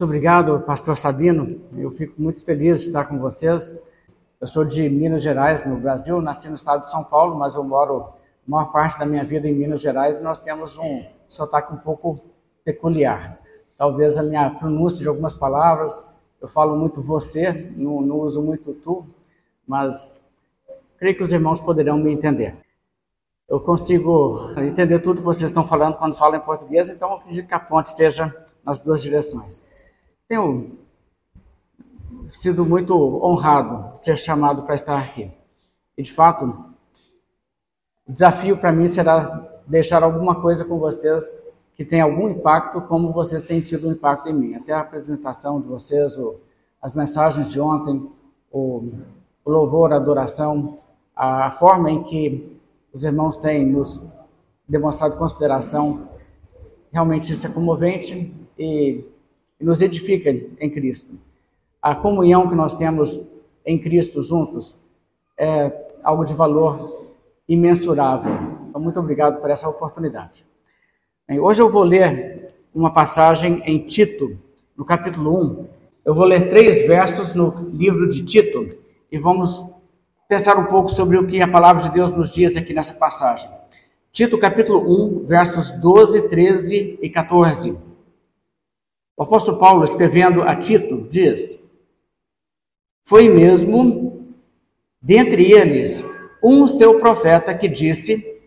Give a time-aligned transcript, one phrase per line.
[0.00, 1.60] Muito obrigado, pastor Sabino.
[1.76, 3.90] Eu fico muito feliz de estar com vocês.
[4.40, 7.64] Eu sou de Minas Gerais, no Brasil, nasci no estado de São Paulo, mas eu
[7.64, 8.12] moro a
[8.46, 12.20] maior parte da minha vida em Minas Gerais e nós temos um sotaque um pouco
[12.64, 13.40] peculiar.
[13.76, 18.74] Talvez a minha pronúncia de algumas palavras, eu falo muito você, não, não uso muito
[18.74, 19.04] tu,
[19.66, 20.30] mas
[20.96, 22.56] creio que os irmãos poderão me entender.
[23.48, 27.54] Eu consigo entender tudo que vocês estão falando quando falam em português, então acredito que
[27.54, 28.32] a ponte esteja
[28.64, 29.76] nas duas direções.
[30.28, 30.78] Tenho
[32.28, 35.30] sido muito honrado de ser chamado para estar aqui.
[35.96, 36.44] E, de fato,
[38.06, 43.12] o desafio para mim será deixar alguma coisa com vocês que tenha algum impacto, como
[43.12, 44.54] vocês têm tido um impacto em mim.
[44.54, 46.18] Até a apresentação de vocês,
[46.82, 48.10] as mensagens de ontem,
[48.52, 48.92] o
[49.46, 50.78] louvor, a adoração,
[51.16, 52.60] a forma em que
[52.92, 54.06] os irmãos têm nos
[54.68, 56.08] demonstrado consideração,
[56.92, 59.04] realmente isso é comovente e
[59.60, 61.18] e nos edifica em Cristo.
[61.80, 63.30] A comunhão que nós temos
[63.64, 64.78] em Cristo juntos
[65.38, 67.06] é algo de valor
[67.48, 68.32] imensurável.
[68.68, 70.44] Então, muito obrigado por essa oportunidade.
[71.26, 74.38] Bem, hoje eu vou ler uma passagem em Tito,
[74.76, 75.66] no capítulo 1.
[76.04, 78.76] Eu vou ler três versos no livro de Tito
[79.10, 79.74] e vamos
[80.28, 83.48] pensar um pouco sobre o que a palavra de Deus nos diz aqui nessa passagem.
[84.12, 84.80] Tito, capítulo
[85.22, 87.87] 1, versos 12, 13 e 14.
[89.18, 91.68] O apóstolo Paulo, escrevendo a Tito, diz:
[93.04, 94.28] Foi mesmo
[95.02, 96.04] dentre eles
[96.40, 98.40] um seu profeta que disse: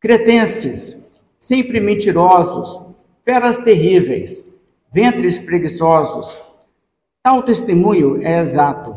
[0.00, 4.60] Cretenses, sempre mentirosos, feras terríveis,
[4.92, 6.42] ventres preguiçosos.
[7.22, 8.96] Tal testemunho é exato.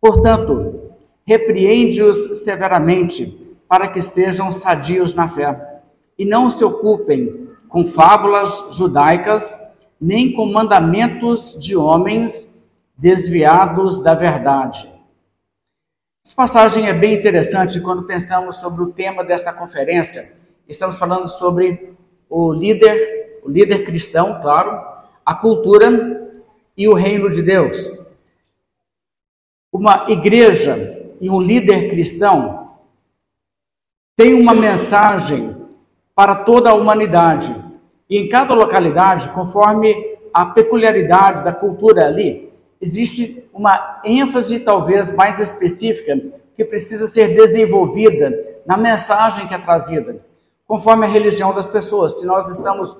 [0.00, 0.92] Portanto,
[1.26, 5.80] repreende-os severamente, para que sejam sadios na fé,
[6.16, 9.67] e não se ocupem com fábulas judaicas
[10.00, 14.88] nem com mandamentos de homens desviados da verdade.
[16.24, 20.36] Essa passagem é bem interessante quando pensamos sobre o tema desta conferência.
[20.68, 21.94] Estamos falando sobre
[22.28, 24.70] o líder, o líder cristão, claro,
[25.24, 26.38] a cultura
[26.76, 27.90] e o reino de Deus.
[29.72, 32.76] Uma igreja e um líder cristão
[34.16, 35.56] tem uma mensagem
[36.14, 37.54] para toda a humanidade
[38.08, 45.38] e em cada localidade, conforme a peculiaridade da cultura ali, existe uma ênfase talvez mais
[45.38, 46.16] específica
[46.56, 48.32] que precisa ser desenvolvida
[48.66, 50.24] na mensagem que é trazida,
[50.66, 52.18] conforme a religião das pessoas.
[52.18, 52.96] Se nós estamos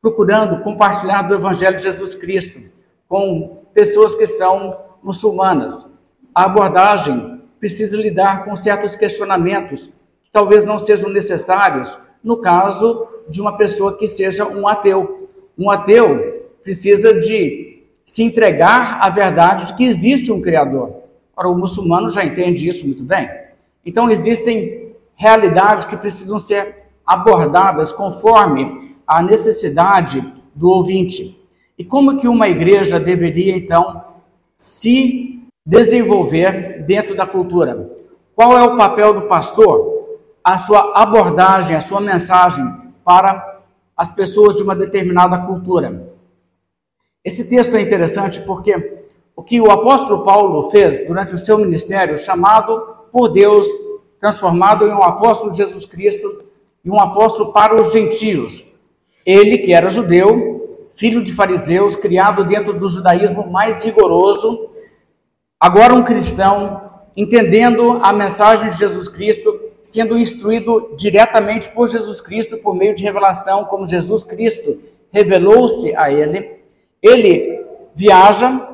[0.00, 2.72] procurando compartilhar do Evangelho de Jesus Cristo
[3.08, 5.98] com pessoas que são muçulmanas,
[6.34, 9.86] a abordagem precisa lidar com certos questionamentos
[10.22, 15.28] que talvez não sejam necessários no caso de uma pessoa que seja um ateu.
[15.56, 21.02] Um ateu precisa de se entregar à verdade de que existe um Criador.
[21.36, 23.28] Ora, o muçulmano já entende isso muito bem.
[23.84, 30.22] Então, existem realidades que precisam ser abordadas conforme a necessidade
[30.54, 31.38] do ouvinte.
[31.78, 34.04] E como que uma igreja deveria, então,
[34.56, 37.90] se desenvolver dentro da cultura?
[38.34, 39.97] Qual é o papel do pastor?
[40.42, 42.64] A sua abordagem, a sua mensagem
[43.04, 43.60] para
[43.96, 46.12] as pessoas de uma determinada cultura.
[47.24, 49.04] Esse texto é interessante porque
[49.34, 52.80] o que o apóstolo Paulo fez durante o seu ministério, chamado
[53.12, 53.66] por Deus,
[54.20, 56.44] transformado em um apóstolo de Jesus Cristo
[56.84, 58.72] e um apóstolo para os gentios.
[59.24, 64.70] Ele, que era judeu, filho de fariseus, criado dentro do judaísmo mais rigoroso,
[65.60, 72.58] agora um cristão, entendendo a mensagem de Jesus Cristo, sendo instruído diretamente por Jesus Cristo
[72.58, 74.78] por meio de revelação, como Jesus Cristo
[75.10, 76.58] revelou-se a ele.
[77.02, 78.68] Ele viaja,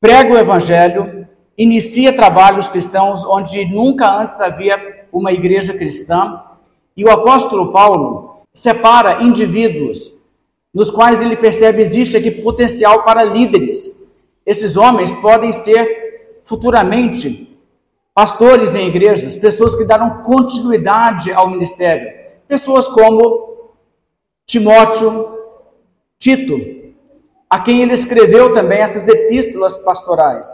[0.00, 1.26] prega o evangelho,
[1.56, 6.42] inicia trabalhos cristãos onde nunca antes havia uma igreja cristã,
[6.96, 10.18] e o apóstolo Paulo separa indivíduos
[10.72, 13.98] nos quais ele percebe existe aqui potencial para líderes.
[14.46, 17.57] Esses homens podem ser futuramente
[18.18, 22.10] pastores em igrejas, pessoas que deram continuidade ao ministério,
[22.48, 23.70] pessoas como
[24.44, 25.38] Timóteo,
[26.18, 26.58] Tito,
[27.48, 30.48] a quem ele escreveu também essas epístolas pastorais.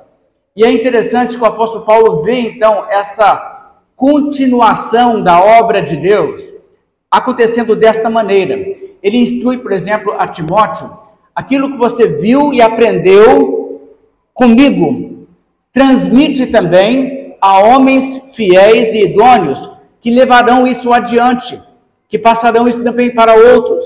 [0.55, 6.53] E é interessante que o apóstolo Paulo vê então essa continuação da obra de Deus
[7.11, 8.57] acontecendo desta maneira.
[9.03, 10.87] Ele instrui, por exemplo, a Timóteo:
[11.35, 13.81] aquilo que você viu e aprendeu
[14.35, 15.27] comigo,
[15.73, 19.69] transmite também a homens fiéis e idôneos
[20.01, 21.61] que levarão isso adiante,
[22.09, 23.85] que passarão isso também para outros.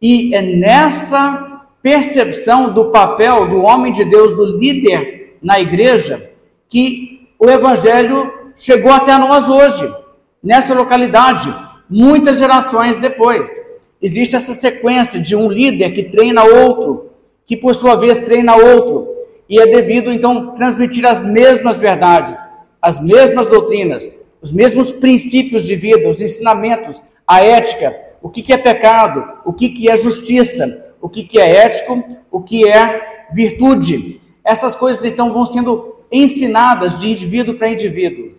[0.00, 6.22] E é nessa percepção do papel do homem de Deus, do líder na igreja,
[6.68, 9.92] que o evangelho chegou até nós hoje,
[10.40, 11.52] nessa localidade,
[11.90, 13.50] muitas gerações depois.
[14.00, 17.10] Existe essa sequência de um líder que treina outro,
[17.44, 19.08] que por sua vez treina outro,
[19.48, 22.53] e é devido então transmitir as mesmas verdades,
[22.84, 24.06] as mesmas doutrinas,
[24.42, 29.54] os mesmos princípios de vida, os ensinamentos, a ética, o que, que é pecado, o
[29.54, 34.20] que, que é justiça, o que, que é ético, o que é virtude.
[34.44, 38.32] Essas coisas então vão sendo ensinadas de indivíduo para indivíduo.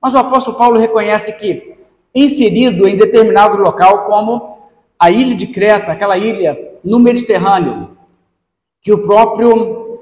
[0.00, 1.76] Mas o apóstolo Paulo reconhece que,
[2.12, 4.58] inserido em determinado local, como
[4.98, 7.96] a ilha de Creta, aquela ilha no Mediterrâneo,
[8.80, 10.00] que o próprio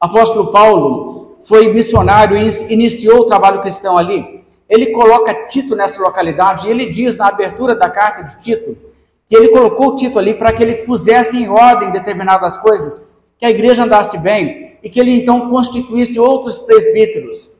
[0.00, 1.15] apóstolo Paulo
[1.46, 6.90] foi missionário e iniciou o trabalho cristão ali, ele coloca Tito nessa localidade e ele
[6.90, 8.76] diz na abertura da carta de Tito
[9.28, 13.50] que ele colocou Tito ali para que ele pusesse em ordem determinadas coisas, que a
[13.50, 17.50] igreja andasse bem e que ele então constituísse outros presbíteros,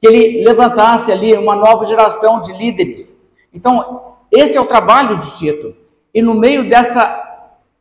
[0.00, 3.18] que ele levantasse ali uma nova geração de líderes.
[3.52, 5.74] Então, esse é o trabalho de Tito.
[6.12, 7.22] E no meio dessa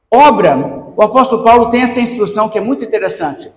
[0.09, 0.57] obra,
[0.95, 3.51] o apóstolo Paulo tem essa instrução que é muito interessante.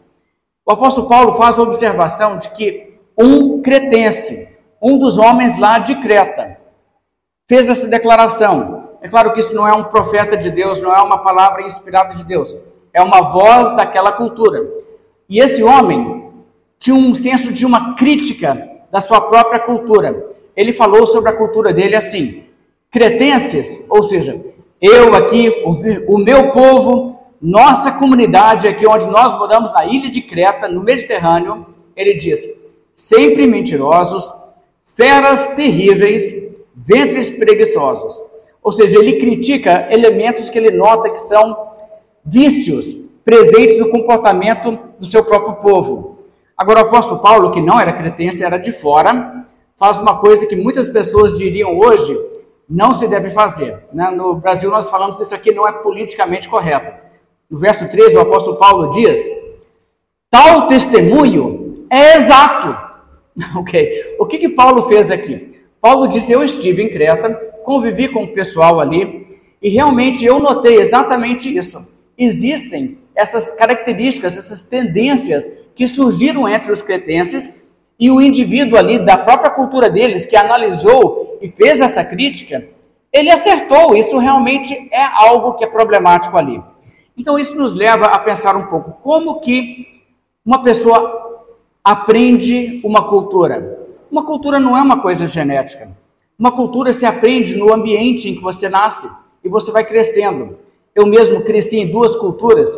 [0.67, 4.49] O apóstolo Paulo faz a observação de que um cretense,
[4.83, 6.59] um dos homens lá de Creta,
[7.49, 8.91] fez essa declaração.
[9.01, 12.13] É claro que isso não é um profeta de Deus, não é uma palavra inspirada
[12.13, 12.57] de Deus,
[12.93, 14.69] é uma voz daquela cultura.
[15.29, 16.33] E esse homem
[16.81, 20.27] tinha um senso de uma crítica da sua própria cultura.
[20.57, 22.45] Ele falou sobre a cultura dele assim:
[22.91, 24.41] cretenses, ou seja,
[24.81, 25.49] eu aqui,
[26.09, 27.16] o, meu povo,
[27.49, 31.65] nossa comunidade aqui onde nós moramos na ilha de Creta, no Mediterrâneo,
[31.95, 32.45] ele diz:
[32.93, 34.35] sempre mentirosos,
[34.85, 36.35] feras terríveis,
[36.75, 38.21] ventres preguiçosos.
[38.61, 41.57] Ou seja, ele critica elementos que ele nota que são
[42.25, 42.95] vícios
[43.25, 46.19] presentes no comportamento do seu próprio povo.
[46.59, 49.45] Agora, o apóstolo Paulo, que não era cretense, era de fora,
[49.77, 52.19] faz uma coisa que muitas pessoas diriam hoje
[52.69, 53.85] não se deve fazer.
[53.93, 54.11] Né?
[54.11, 57.06] No Brasil, nós falamos que isso aqui não é politicamente correto.
[57.51, 59.21] No verso 13, o apóstolo Paulo diz:
[60.31, 62.77] tal testemunho é exato.
[63.57, 64.17] ok.
[64.19, 65.53] O que, que Paulo fez aqui?
[65.81, 67.33] Paulo disse: Eu estive em Creta,
[67.65, 69.27] convivi com o pessoal ali,
[69.63, 71.95] e realmente eu notei exatamente isso.
[72.19, 77.63] Existem essas características, essas tendências que surgiram entre os cretenses
[77.99, 82.67] e o indivíduo ali da própria cultura deles que analisou e fez essa crítica,
[83.13, 83.97] ele acertou.
[83.97, 86.63] Isso realmente é algo que é problemático ali.
[87.17, 89.87] Então isso nos leva a pensar um pouco como que
[90.45, 91.47] uma pessoa
[91.83, 93.89] aprende uma cultura.
[94.11, 95.97] Uma cultura não é uma coisa genética.
[96.39, 99.09] Uma cultura se aprende no ambiente em que você nasce
[99.43, 100.59] e você vai crescendo.
[100.95, 102.77] Eu mesmo cresci em duas culturas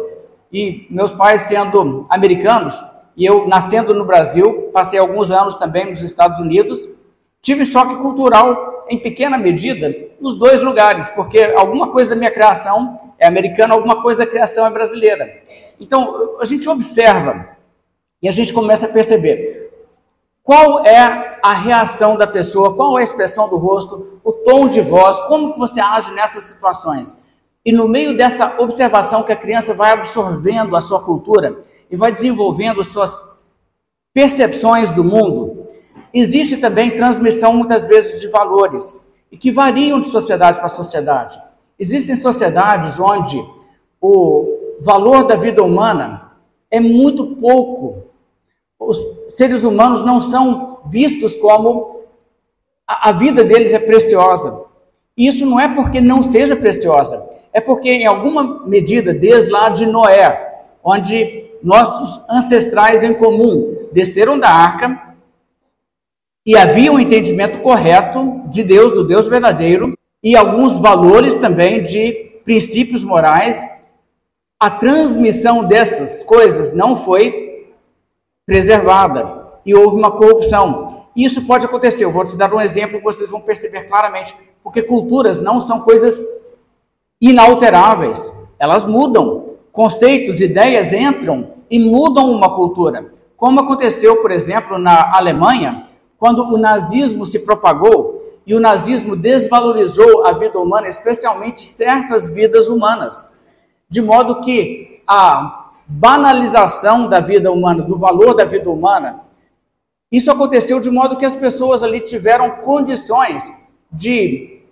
[0.52, 2.80] e meus pais sendo americanos,
[3.16, 6.88] e eu, nascendo no Brasil, passei alguns anos também nos Estados Unidos,
[7.48, 13.14] tive choque cultural em pequena medida nos dois lugares, porque alguma coisa da minha criação
[13.18, 15.42] é americana, alguma coisa da criação é brasileira.
[15.80, 17.56] Então, a gente observa
[18.20, 19.70] e a gente começa a perceber
[20.42, 24.82] qual é a reação da pessoa, qual é a expressão do rosto, o tom de
[24.82, 27.16] voz, como que você age nessas situações.
[27.64, 32.12] E no meio dessa observação que a criança vai absorvendo a sua cultura e vai
[32.12, 33.16] desenvolvendo suas
[34.12, 35.57] percepções do mundo,
[36.12, 38.94] existe também transmissão muitas vezes de valores
[39.30, 41.40] e que variam de sociedade para sociedade.
[41.78, 43.42] Existem sociedades onde
[44.00, 46.32] o valor da vida humana
[46.70, 48.04] é muito pouco.
[48.78, 48.98] Os
[49.28, 52.00] seres humanos não são vistos como
[52.86, 54.64] a, a vida deles é preciosa.
[55.16, 59.84] Isso não é porque não seja preciosa, é porque, em alguma medida, desde lá de
[59.84, 65.07] Noé, onde nossos ancestrais em comum desceram da arca
[66.48, 69.92] e havia um entendimento correto de Deus, do Deus verdadeiro,
[70.24, 73.62] e alguns valores também de princípios morais,
[74.58, 77.66] a transmissão dessas coisas não foi
[78.46, 81.04] preservada e houve uma corrupção.
[81.14, 82.06] Isso pode acontecer.
[82.06, 85.80] Eu vou te dar um exemplo que vocês vão perceber claramente, porque culturas não são
[85.80, 86.18] coisas
[87.20, 88.32] inalteráveis.
[88.58, 89.50] Elas mudam.
[89.70, 93.12] Conceitos, ideias entram e mudam uma cultura.
[93.36, 95.87] Como aconteceu, por exemplo, na Alemanha,
[96.18, 102.68] quando o nazismo se propagou e o nazismo desvalorizou a vida humana, especialmente certas vidas
[102.68, 103.26] humanas,
[103.88, 109.20] de modo que a banalização da vida humana, do valor da vida humana,
[110.10, 113.52] isso aconteceu de modo que as pessoas ali tiveram condições
[113.92, 114.62] de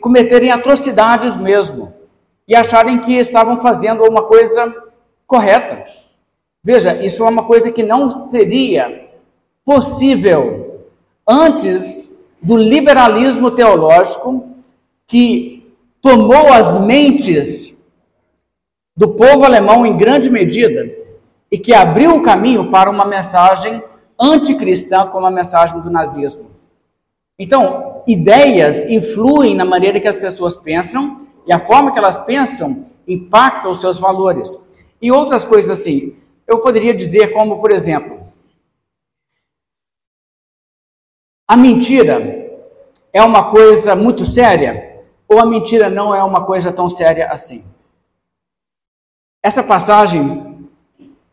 [0.00, 1.92] cometerem atrocidades mesmo.
[2.46, 4.70] e acharem que estavam fazendo uma coisa
[5.26, 5.82] correta.
[6.62, 9.03] Veja, isso é uma coisa que não seria
[9.64, 10.84] possível
[11.26, 14.48] antes do liberalismo teológico
[15.06, 17.74] que tomou as mentes
[18.96, 20.88] do povo alemão em grande medida
[21.50, 23.82] e que abriu o caminho para uma mensagem
[24.20, 26.50] anticristã como a mensagem do nazismo.
[27.38, 32.86] Então, ideias influem na maneira que as pessoas pensam e a forma que elas pensam
[33.06, 34.56] impacta os seus valores.
[35.00, 36.14] E outras coisas assim.
[36.46, 38.23] Eu poderia dizer como, por exemplo,
[41.46, 42.60] a mentira
[43.12, 47.64] é uma coisa muito séria ou a mentira não é uma coisa tão séria assim?
[49.42, 50.68] Essa passagem,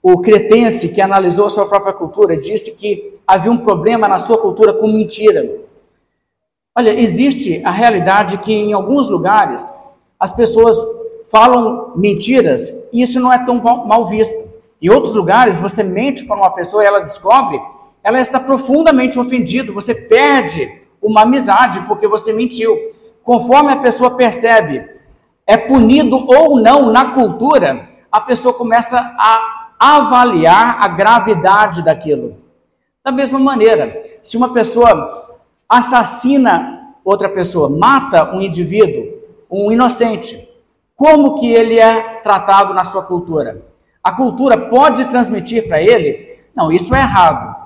[0.03, 4.38] o cretense que analisou a sua própria cultura disse que havia um problema na sua
[4.38, 5.62] cultura com mentira.
[6.75, 9.72] Olha, existe a realidade que em alguns lugares
[10.20, 10.77] as pessoas
[11.32, 14.51] falam mentiras e isso não é tão mal visto.
[14.82, 17.62] Em outros lugares, você mente para uma pessoa e ela descobre,
[18.03, 22.75] ela está profundamente ofendida, você perde uma amizade porque você mentiu.
[23.24, 24.89] Conforme a pessoa percebe,
[25.46, 32.38] é punido ou não na cultura, a pessoa começa a avaliar a gravidade daquilo.
[33.03, 40.48] Da mesma maneira, se uma pessoa assassina outra pessoa, mata um indivíduo, um inocente,
[40.96, 43.65] como que ele é tratado na sua cultura?
[44.03, 47.61] A cultura pode transmitir para ele, não, isso é errado.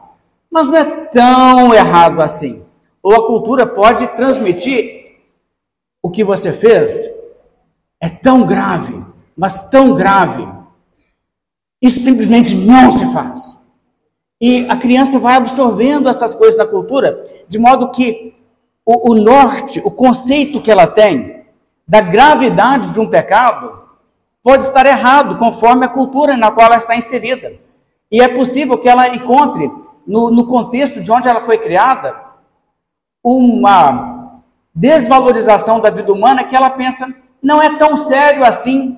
[0.55, 2.63] Mas não é tão errado assim.
[3.03, 5.17] Ou a cultura pode transmitir
[6.01, 7.09] o que você fez
[7.99, 9.03] é tão grave,
[9.35, 10.47] mas tão grave.
[11.81, 13.59] Isso simplesmente não se faz.
[14.39, 18.33] E a criança vai absorvendo essas coisas da cultura, de modo que
[18.85, 21.43] o, o norte, o conceito que ela tem,
[21.85, 23.77] da gravidade de um pecado
[24.41, 27.51] pode estar errado conforme a cultura na qual ela está inserida.
[28.09, 29.69] E é possível que ela encontre,
[30.05, 32.15] no, no contexto de onde ela foi criada,
[33.23, 34.41] uma
[34.73, 37.07] desvalorização da vida humana que ela pensa,
[37.41, 38.97] não é tão sério assim.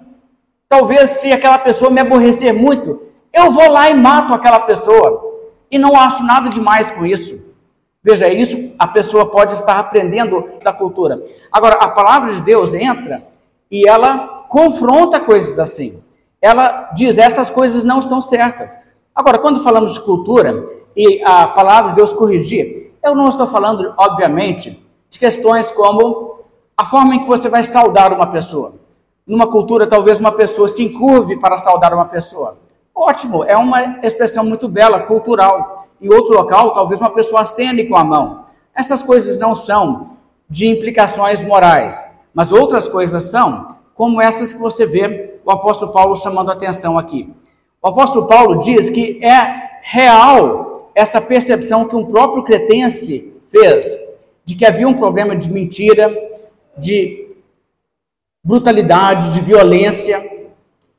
[0.68, 5.24] Talvez se aquela pessoa me aborrecer muito, eu vou lá e mato aquela pessoa.
[5.70, 7.46] E não acho nada demais com isso.
[8.04, 11.22] Veja, isso a pessoa pode estar aprendendo da cultura.
[11.52, 13.22] Agora, a palavra de Deus entra
[13.70, 16.02] e ela confronta coisas assim.
[16.42, 18.78] Ela diz: essas coisas não estão certas.
[19.14, 23.94] Agora, quando falamos de cultura e a palavra de Deus corrigir, eu não estou falando,
[23.96, 26.39] obviamente, de questões como
[26.75, 28.74] a forma em que você vai saudar uma pessoa.
[29.25, 32.58] Numa cultura, talvez uma pessoa se encurve para saudar uma pessoa.
[32.96, 35.86] Ótimo, é uma expressão muito bela, cultural.
[36.01, 38.46] Em outro local, talvez uma pessoa acene com a mão.
[38.74, 40.18] Essas coisas não são
[40.50, 46.16] de implicações morais, mas outras coisas são, como essas que você vê o apóstolo Paulo
[46.16, 47.32] chamando a atenção aqui.
[47.82, 53.96] O apóstolo Paulo diz que é real essa percepção que um próprio cretense fez
[54.44, 56.12] de que havia um problema de mentira,
[56.75, 57.36] de
[58.44, 60.48] brutalidade, de violência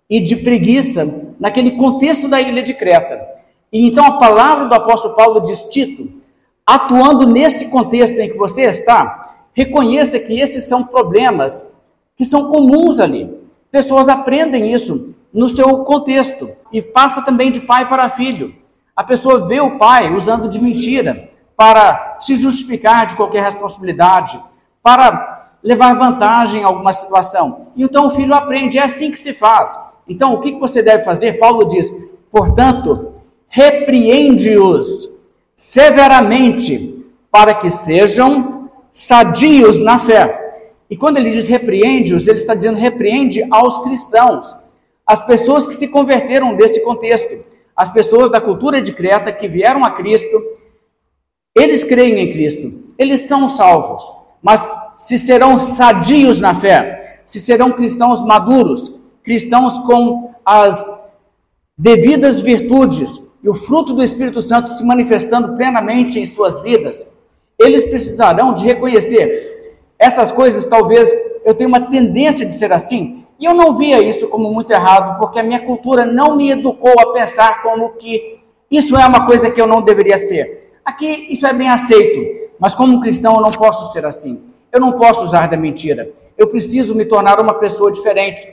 [0.08, 3.20] e de preguiça naquele contexto da ilha de Creta.
[3.72, 6.12] E então a palavra do apóstolo Paulo diz: Tito,
[6.64, 11.66] atuando nesse contexto em que você está, reconheça que esses são problemas
[12.14, 13.28] que são comuns ali.
[13.68, 18.54] Pessoas aprendem isso no seu contexto e passa também de pai para filho.
[18.98, 24.42] A pessoa vê o pai usando de mentira para se justificar de qualquer responsabilidade,
[24.82, 27.68] para levar vantagem em alguma situação.
[27.76, 29.78] Então o filho aprende, é assim que se faz.
[30.08, 31.38] Então, o que você deve fazer?
[31.38, 31.94] Paulo diz:
[32.28, 33.12] portanto,
[33.46, 35.08] repreende-os
[35.54, 40.66] severamente, para que sejam sadios na fé.
[40.90, 44.56] E quando ele diz repreende-os, ele está dizendo repreende aos cristãos,
[45.06, 47.46] as pessoas que se converteram desse contexto,
[47.78, 50.36] as pessoas da cultura de Creta que vieram a Cristo,
[51.56, 54.02] eles creem em Cristo, eles são salvos,
[54.42, 58.92] mas se serão sadios na fé, se serão cristãos maduros,
[59.22, 60.90] cristãos com as
[61.78, 67.08] devidas virtudes e o fruto do Espírito Santo se manifestando plenamente em suas vidas,
[67.60, 70.64] eles precisarão de reconhecer essas coisas.
[70.64, 74.72] Talvez eu tenha uma tendência de ser assim, e eu não via isso como muito
[74.72, 78.40] errado, porque a minha cultura não me educou a pensar como que
[78.70, 80.80] isso é uma coisa que eu não deveria ser.
[80.84, 84.42] Aqui isso é bem aceito, mas como cristão eu não posso ser assim.
[84.72, 86.10] Eu não posso usar da mentira.
[86.36, 88.46] Eu preciso me tornar uma pessoa diferente.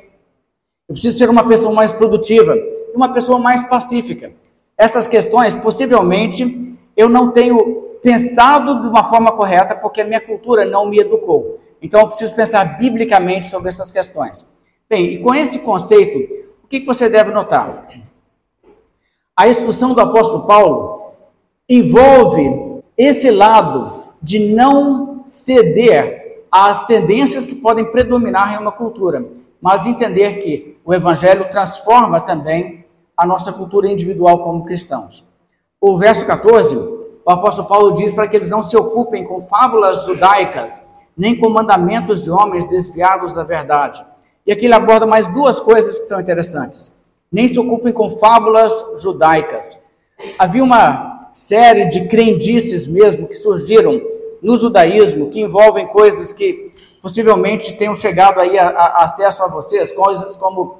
[0.87, 4.31] Eu preciso ser uma pessoa mais produtiva e uma pessoa mais pacífica.
[4.77, 10.63] Essas questões, possivelmente, eu não tenho pensado de uma forma correta porque a minha cultura
[10.63, 11.59] não me educou.
[11.81, 14.54] Então, eu preciso pensar biblicamente sobre essas questões.
[14.87, 17.87] Bem, e com esse conceito, o que, você deve notar?
[19.35, 21.11] A instrução do apóstolo Paulo
[21.67, 29.25] envolve esse lado de não ceder às tendências que podem predominar em uma cultura,
[29.59, 32.85] mas entender que o evangelho transforma também
[33.17, 35.25] a nossa cultura individual como cristãos.
[35.81, 40.05] O verso 14, o apóstolo Paulo diz para que eles não se ocupem com fábulas
[40.05, 40.85] judaicas,
[41.17, 44.05] nem com mandamentos de homens desviados da verdade.
[44.45, 46.93] E aqui ele aborda mais duas coisas que são interessantes.
[47.31, 49.77] Nem se ocupem com fábulas judaicas.
[50.37, 54.01] Havia uma série de crendices mesmo que surgiram
[54.41, 56.71] no judaísmo que envolvem coisas que
[57.01, 60.77] possivelmente tenham chegado aí a, a, acesso a vocês, coisas como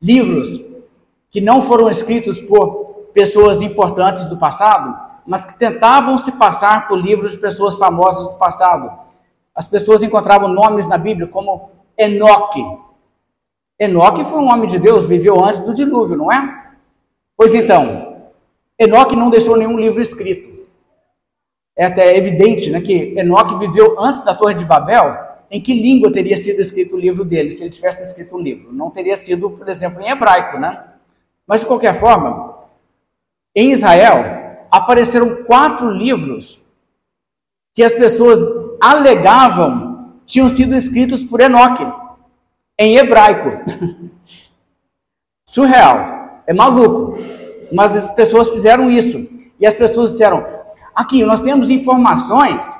[0.00, 0.60] livros
[1.30, 4.94] que não foram escritos por pessoas importantes do passado,
[5.26, 8.90] mas que tentavam se passar por livros de pessoas famosas do passado.
[9.54, 12.62] As pessoas encontravam nomes na Bíblia como Enoque.
[13.78, 16.72] Enoque foi um homem de Deus, viveu antes do dilúvio, não é?
[17.36, 18.30] Pois então,
[18.78, 20.66] Enoque não deixou nenhum livro escrito.
[21.76, 25.26] É até evidente né, que Enoque viveu antes da Torre de Babel.
[25.50, 28.72] Em que língua teria sido escrito o livro dele, se ele tivesse escrito um livro?
[28.72, 30.84] Não teria sido, por exemplo, em hebraico, né?
[31.46, 32.56] Mas, de qualquer forma,
[33.54, 36.66] em Israel apareceram quatro livros
[37.74, 38.40] que as pessoas
[38.80, 41.86] alegavam tinham sido escritos por Enoque,
[42.78, 43.50] em hebraico.
[45.48, 47.18] Surreal, é maluco.
[47.72, 49.28] Mas as pessoas fizeram isso.
[49.58, 50.44] E as pessoas disseram:
[50.94, 52.76] aqui, nós temos informações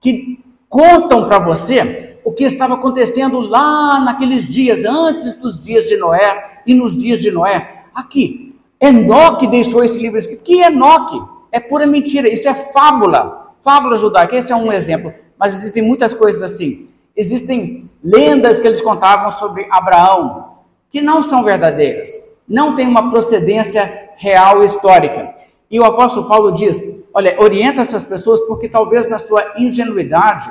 [0.00, 5.96] que contam para você o que estava acontecendo lá naqueles dias, antes dos dias de
[5.96, 7.86] Noé e nos dias de Noé.
[7.94, 10.44] Aqui, Enoque deixou esse livro escrito.
[10.44, 11.20] Que Enoque?
[11.52, 13.54] É pura mentira, isso é fábula.
[13.62, 15.12] Fábula judaica, esse é um exemplo.
[15.38, 16.88] Mas existem muitas coisas assim.
[17.20, 20.54] Existem lendas que eles contavam sobre Abraão,
[20.90, 22.08] que não são verdadeiras.
[22.48, 25.34] Não tem uma procedência real histórica.
[25.70, 30.50] E o apóstolo Paulo diz: olha, orienta essas pessoas porque talvez na sua ingenuidade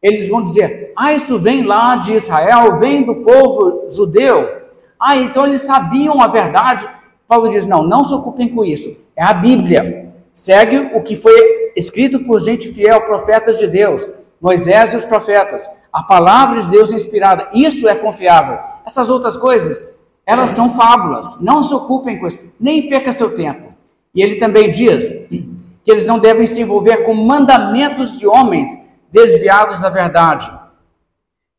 [0.00, 4.62] eles vão dizer: ah, isso vem lá de Israel, vem do povo judeu.
[4.98, 6.88] Ah, então eles sabiam a verdade.
[7.28, 9.06] Paulo diz: não, não se ocupem com isso.
[9.14, 10.10] É a Bíblia.
[10.32, 14.08] Segue o que foi escrito por gente fiel, profetas de Deus,
[14.40, 15.66] Moisés e os profetas.
[15.92, 17.48] A palavra de Deus inspirada.
[17.52, 18.58] Isso é confiável.
[18.86, 21.40] Essas outras coisas, elas são fábulas.
[21.40, 22.38] Não se ocupem com isso.
[22.60, 23.68] Nem perca seu tempo.
[24.14, 28.68] E ele também diz que eles não devem se envolver com mandamentos de homens
[29.10, 30.50] desviados da verdade.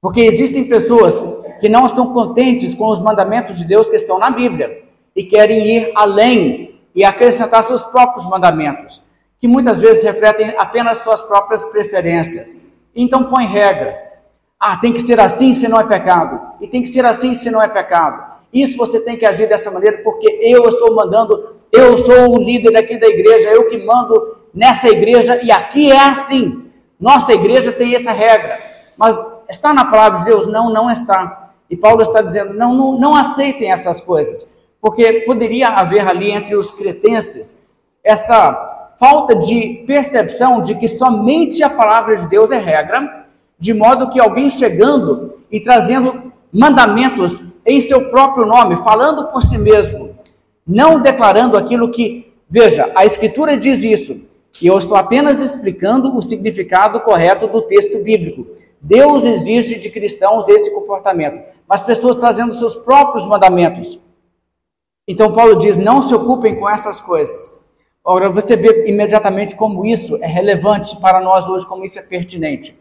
[0.02, 1.20] Porque existem pessoas
[1.60, 4.84] que não estão contentes com os mandamentos de Deus que estão na Bíblia
[5.16, 9.02] e querem ir além e acrescentar seus próprios mandamentos,
[9.40, 12.56] que muitas vezes refletem apenas suas próprias preferências.
[13.02, 14.04] Então põe regras.
[14.60, 17.50] Ah, tem que ser assim se não é pecado, e tem que ser assim se
[17.50, 18.22] não é pecado.
[18.52, 22.76] Isso você tem que agir dessa maneira porque eu estou mandando, eu sou o líder
[22.76, 24.22] aqui da igreja, eu que mando
[24.54, 26.66] nessa igreja e aqui é assim.
[27.00, 28.60] Nossa igreja tem essa regra,
[28.98, 29.18] mas
[29.50, 30.46] está na palavra de Deus?
[30.46, 31.54] Não, não está.
[31.70, 36.54] E Paulo está dizendo: não, não, não aceitem essas coisas, porque poderia haver ali entre
[36.58, 37.66] os cretenses
[38.04, 38.69] essa
[39.00, 43.26] falta de percepção de que somente a palavra de Deus é regra,
[43.58, 49.58] de modo que alguém chegando e trazendo mandamentos em seu próprio nome, falando por si
[49.58, 50.16] mesmo,
[50.68, 54.22] não declarando aquilo que, veja, a Escritura diz isso,
[54.62, 58.48] e eu estou apenas explicando o significado correto do texto bíblico.
[58.82, 64.00] Deus exige de cristãos esse comportamento, mas pessoas trazendo seus próprios mandamentos.
[65.08, 67.59] Então Paulo diz: não se ocupem com essas coisas.
[68.10, 72.76] Agora você vê imediatamente como isso é relevante para nós hoje, como isso é pertinente.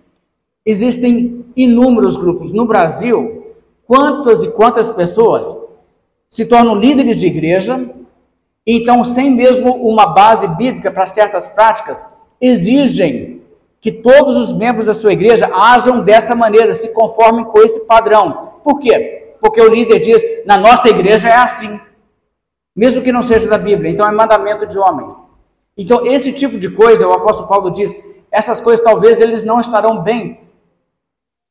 [0.64, 3.54] Existem inúmeros grupos no Brasil.
[3.86, 5.54] Quantas e quantas pessoas
[6.30, 7.90] se tornam líderes de igreja,
[8.66, 12.06] então, sem mesmo uma base bíblica para certas práticas,
[12.40, 13.42] exigem
[13.82, 18.54] que todos os membros da sua igreja ajam dessa maneira, se conformem com esse padrão.
[18.64, 19.34] Por quê?
[19.42, 21.78] Porque o líder diz: na nossa igreja é assim,
[22.78, 25.20] mesmo que não seja da Bíblia, então é mandamento de homens.
[25.76, 27.92] Então, esse tipo de coisa, o apóstolo Paulo diz,
[28.30, 30.42] essas coisas talvez eles não estarão bem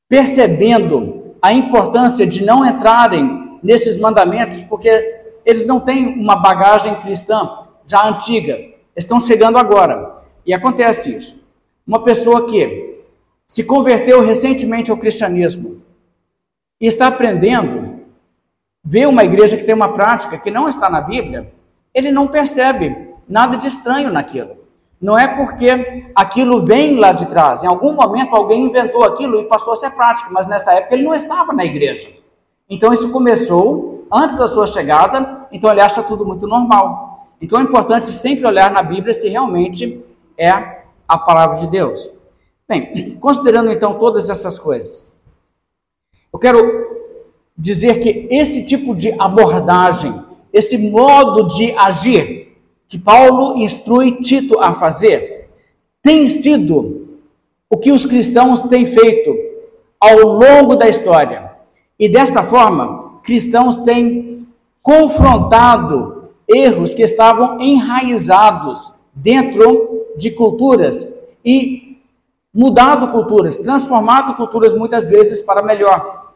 [0.07, 7.65] percebendo a importância de não entrarem nesses mandamentos, porque eles não têm uma bagagem cristã
[7.85, 8.57] já antiga,
[8.95, 10.21] estão chegando agora.
[10.45, 11.35] E acontece isso.
[11.85, 13.01] Uma pessoa que
[13.45, 15.81] se converteu recentemente ao cristianismo
[16.79, 17.86] e está aprendendo,
[18.89, 21.51] vê uma igreja que tem uma prática que não está na Bíblia,
[21.93, 24.55] ele não percebe nada de estranho naquilo.
[24.99, 27.63] Não é porque aquilo vem lá de trás.
[27.63, 31.03] Em algum momento alguém inventou aquilo e passou a ser prática, mas nessa época ele
[31.03, 32.07] não estava na igreja.
[32.69, 37.27] Então isso começou antes da sua chegada, então ele acha tudo muito normal.
[37.41, 40.01] Então é importante sempre olhar na Bíblia se realmente
[40.37, 40.49] é
[41.05, 42.09] a palavra de Deus.
[42.67, 45.13] Bem, considerando então todas essas coisas,
[46.31, 46.96] eu quero
[47.57, 50.13] dizer que esse tipo de abordagem,
[50.53, 52.55] esse modo de agir
[52.87, 55.49] que Paulo instrui Tito a fazer,
[56.01, 57.07] tem sido
[57.69, 59.35] o que os cristãos têm feito
[59.99, 61.51] ao longo da história.
[61.99, 64.47] E desta forma, cristãos têm
[64.81, 71.05] confrontado erros que estavam enraizados dentro de culturas
[71.43, 71.97] e
[72.53, 76.26] mudado culturas, transformado culturas muitas vezes para melhor.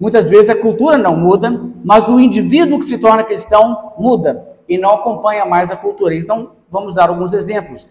[0.00, 1.50] Muitas vezes a cultura não muda,
[1.84, 6.14] mas o indivíduo que se torna cristão muda e não acompanha mais a cultura.
[6.14, 7.84] Então, vamos dar alguns exemplos.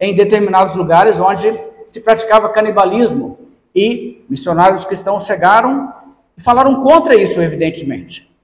[0.00, 1.52] Em determinados lugares onde
[1.86, 3.38] se praticava canibalismo
[3.74, 5.92] e missionários cristãos chegaram
[6.34, 8.34] e falaram contra isso, evidentemente.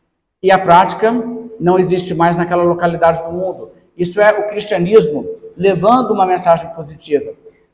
[0.43, 1.11] E a prática
[1.59, 3.71] não existe mais naquela localidade do mundo.
[3.97, 5.27] Isso é o cristianismo
[5.57, 7.33] levando uma mensagem positiva.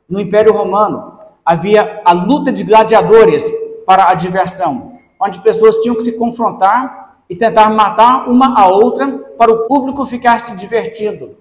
[0.09, 3.50] No Império Romano havia a luta de gladiadores
[3.85, 4.91] para a diversão
[5.23, 9.09] onde pessoas tinham que se confrontar e tentar matar uma a outra
[9.39, 11.37] para o público ficar se divertindo.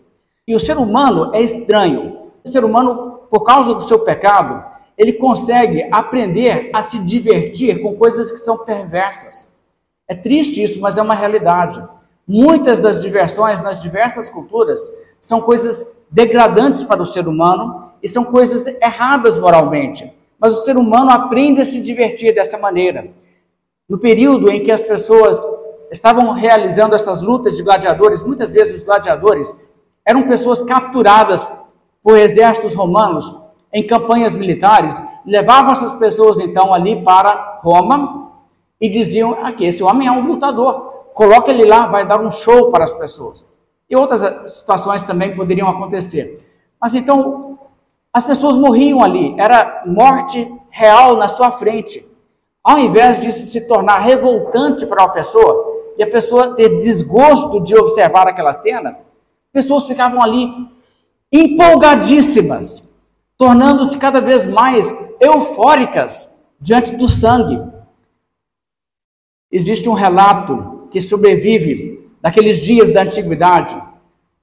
[0.48, 2.30] E o ser humano é estranho.
[2.44, 4.64] O ser humano, por causa do seu pecado,
[4.98, 9.52] ele consegue aprender a se divertir com coisas que são perversas.
[10.08, 11.84] É triste isso, mas é uma realidade.
[12.28, 14.82] Muitas das diversões nas diversas culturas
[15.20, 20.12] são coisas degradantes para o ser humano e são coisas erradas moralmente.
[20.40, 23.12] Mas o ser humano aprende a se divertir dessa maneira.
[23.92, 25.46] No período em que as pessoas
[25.92, 29.54] estavam realizando essas lutas de gladiadores, muitas vezes os gladiadores
[30.06, 31.46] eram pessoas capturadas
[32.02, 33.30] por exércitos romanos
[33.74, 38.32] em campanhas militares, levavam essas pessoas então ali para Roma
[38.80, 42.72] e diziam: aqui, esse homem é um lutador, coloca ele lá, vai dar um show
[42.72, 43.46] para as pessoas.
[43.90, 46.40] E outras situações também poderiam acontecer.
[46.80, 47.60] Mas então,
[48.14, 52.10] as pessoas morriam ali, era morte real na sua frente.
[52.64, 57.76] Ao invés disso se tornar revoltante para a pessoa e a pessoa ter desgosto de
[57.76, 59.00] observar aquela cena,
[59.52, 60.48] pessoas ficavam ali
[61.32, 62.90] empolgadíssimas,
[63.38, 67.60] tornando-se cada vez mais eufóricas diante do sangue.
[69.52, 73.76] Existe um relato que sobrevive daqueles dias da antiguidade,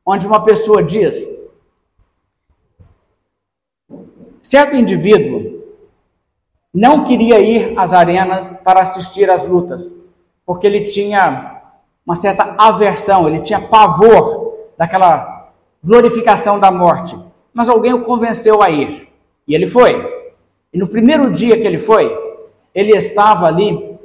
[0.04, 1.24] onde uma pessoa diz:
[4.42, 5.47] certo indivíduo
[6.72, 9.94] não queria ir às arenas para assistir às lutas,
[10.44, 11.62] porque ele tinha
[12.04, 15.50] uma certa aversão, ele tinha pavor daquela
[15.82, 17.18] glorificação da morte.
[17.52, 19.08] Mas alguém o convenceu a ir,
[19.46, 20.18] e ele foi.
[20.72, 22.16] E no primeiro dia que ele foi,
[22.74, 23.98] ele estava ali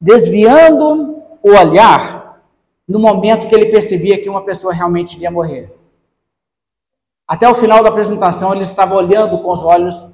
[0.00, 2.40] desviando o olhar
[2.86, 5.74] no momento que ele percebia que uma pessoa realmente iria morrer.
[7.26, 10.06] Até o final da apresentação, ele estava olhando com os olhos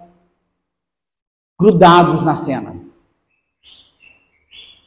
[1.61, 2.75] grudados na cena.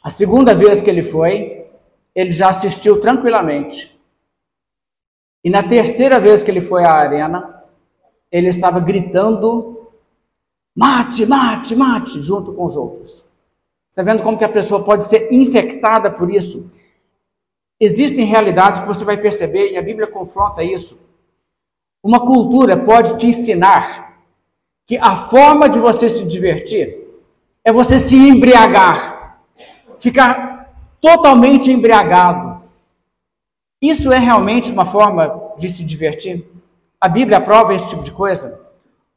[0.04, 1.68] A segunda vez que ele foi,
[2.16, 3.96] ele já assistiu tranquilamente.
[5.44, 7.64] E na terceira vez que ele foi à arena,
[8.32, 9.92] ele estava gritando:
[10.76, 13.32] mate, mate, mate, junto com os outros.
[13.92, 16.72] Está vendo como que a pessoa pode ser infectada por isso?
[17.80, 21.08] Existem realidades que você vai perceber, e a Bíblia confronta isso.
[22.02, 24.13] Uma cultura pode te ensinar
[24.86, 27.00] que a forma de você se divertir
[27.64, 29.40] é você se embriagar,
[30.00, 32.62] ficar totalmente embriagado.
[33.82, 36.50] Isso é realmente uma forma de se divertir?
[37.00, 38.62] A Bíblia aprova esse tipo de coisa?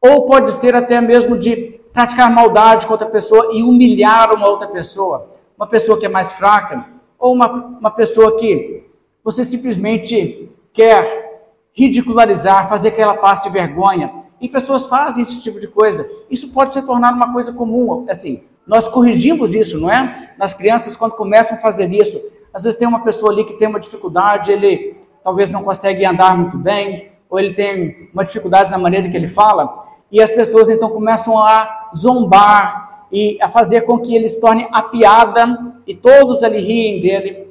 [0.00, 4.68] Ou pode ser até mesmo de praticar maldade contra a pessoa e humilhar uma outra
[4.68, 6.84] pessoa, uma pessoa que é mais fraca,
[7.18, 7.48] ou uma,
[7.80, 8.84] uma pessoa que
[9.24, 11.40] você simplesmente quer
[11.72, 14.12] ridicularizar, fazer que ela passe vergonha.
[14.40, 16.08] E pessoas fazem esse tipo de coisa.
[16.30, 18.04] Isso pode se tornar uma coisa comum.
[18.08, 20.34] Assim, nós corrigimos isso, não é?
[20.38, 22.20] Nas crianças, quando começam a fazer isso.
[22.52, 26.36] Às vezes tem uma pessoa ali que tem uma dificuldade, ele talvez não consegue andar
[26.36, 30.70] muito bem, ou ele tem uma dificuldade na maneira que ele fala, e as pessoas
[30.70, 35.94] então começam a zombar e a fazer com que ele se torne a piada, e
[35.94, 37.48] todos ali riem dele.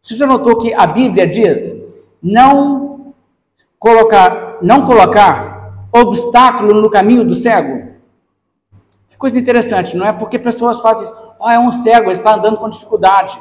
[0.00, 1.74] Você já notou que a Bíblia diz:
[2.22, 3.14] não
[3.78, 5.53] colocar, não colocar
[5.94, 7.94] obstáculo no caminho do cego?
[9.08, 10.12] Que coisa interessante, não é?
[10.12, 13.40] Porque pessoas fazem isso, oh, é um cego, ele está andando com dificuldade.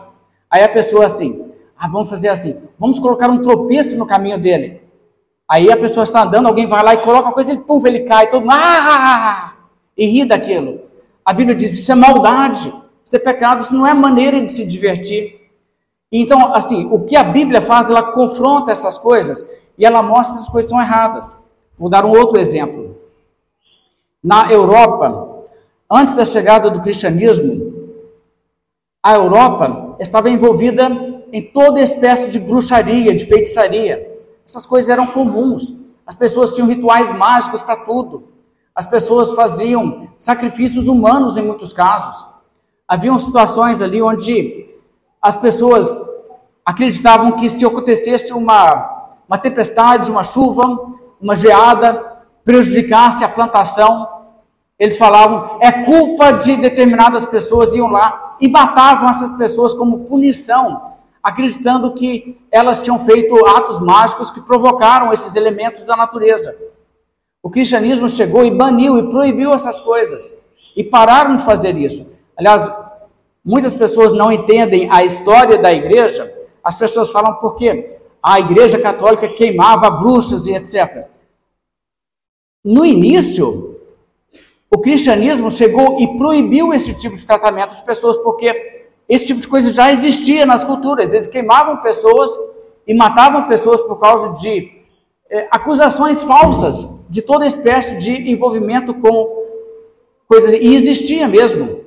[0.50, 4.82] Aí a pessoa assim, ah, vamos fazer assim, vamos colocar um tropeço no caminho dele.
[5.50, 8.30] Aí a pessoa está andando, alguém vai lá e coloca uma coisa, ele, ele cai,
[8.30, 9.54] todo mundo, ah,
[9.98, 10.82] e ri daquilo.
[11.26, 12.70] A Bíblia diz, isso é maldade,
[13.04, 15.42] você ser pecado, isso não é maneira de se divertir.
[16.12, 19.46] Então, assim, o que a Bíblia faz, ela confronta essas coisas
[19.78, 21.36] e ela mostra se as coisas são erradas.
[21.78, 22.98] Vou dar um outro exemplo.
[24.24, 25.46] Na Europa,
[25.90, 27.74] antes da chegada do cristianismo,
[29.02, 30.90] a Europa estava envolvida
[31.32, 34.22] em toda espécie de bruxaria, de feitiçaria.
[34.46, 35.76] Essas coisas eram comuns.
[36.06, 38.30] As pessoas tinham rituais mágicos para tudo.
[38.76, 42.26] As pessoas faziam sacrifícios humanos em muitos casos.
[42.88, 44.68] Haviam situações ali onde
[45.22, 46.00] as pessoas
[46.66, 50.64] acreditavam que se acontecesse uma, uma tempestade, uma chuva,
[51.24, 54.08] uma geada, prejudicasse a plantação,
[54.78, 60.94] eles falavam, é culpa de determinadas pessoas, iam lá e matavam essas pessoas como punição,
[61.24, 66.56] acreditando que elas tinham feito atos mágicos que provocaram esses elementos da natureza.
[67.42, 70.38] O cristianismo chegou e baniu e proibiu essas coisas,
[70.76, 72.06] e pararam de fazer isso.
[72.38, 72.70] Aliás,
[73.46, 76.34] Muitas pessoas não entendem a história da igreja.
[76.64, 81.08] As pessoas falam porque a igreja católica queimava bruxas e etc.
[82.64, 83.80] No início,
[84.72, 89.48] o cristianismo chegou e proibiu esse tipo de tratamento de pessoas, porque esse tipo de
[89.48, 91.14] coisa já existia nas culturas.
[91.14, 92.32] Eles queimavam pessoas
[92.88, 94.72] e matavam pessoas por causa de
[95.30, 99.44] é, acusações falsas de toda espécie de envolvimento com
[100.28, 100.54] coisas.
[100.54, 101.82] E existia mesmo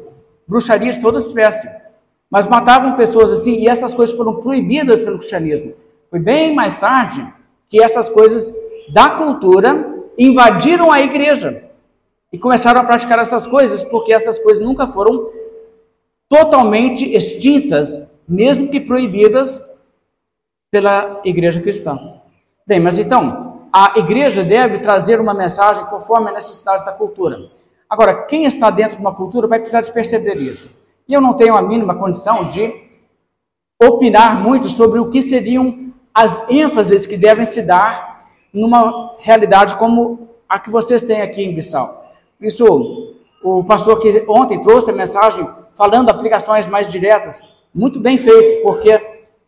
[0.47, 1.69] bruxaria de toda espécie.
[2.31, 5.73] Mas matavam pessoas assim, e essas coisas foram proibidas pelo cristianismo.
[6.11, 7.27] Foi bem mais tarde
[7.67, 8.55] que essas coisas
[8.93, 11.65] da cultura invadiram a igreja
[12.33, 15.31] e começaram a praticar essas coisas, porque essas coisas nunca foram
[16.29, 19.63] totalmente extintas, mesmo que proibidas
[20.71, 22.21] pela igreja cristã.
[22.67, 27.51] Bem, mas então, a igreja deve trazer uma mensagem conforme a necessidade da cultura.
[27.89, 30.69] Agora, quem está dentro de uma cultura vai precisar de perceber isso.
[31.09, 32.75] E eu não tenho a mínima condição de
[33.81, 38.16] opinar muito sobre o que seriam as ênfases que devem se dar
[38.57, 42.07] numa realidade como a que vocês têm aqui em Bissau.
[42.39, 47.43] Por isso, o pastor que ontem trouxe a mensagem falando aplicações mais diretas,
[47.75, 48.99] muito bem feito, porque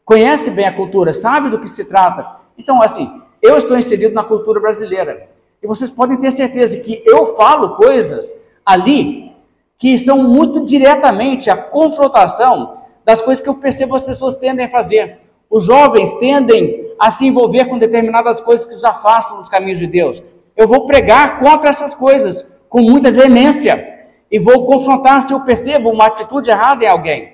[0.05, 2.35] conhece bem a cultura, sabe do que se trata.
[2.59, 5.29] Então, assim, eu estou inserido na cultura brasileira.
[5.63, 9.33] E vocês podem ter certeza que eu falo coisas ali
[9.79, 14.69] que são muito diretamente a confrontação das coisas que eu percebo as pessoas tendem a
[14.69, 15.19] fazer.
[15.51, 19.87] Os jovens tendem a se envolver com determinadas coisas que os afastam dos caminhos de
[19.87, 20.23] Deus.
[20.57, 25.91] Eu vou pregar contra essas coisas com muita veemência e vou confrontar se eu percebo
[25.91, 27.33] uma atitude errada em alguém.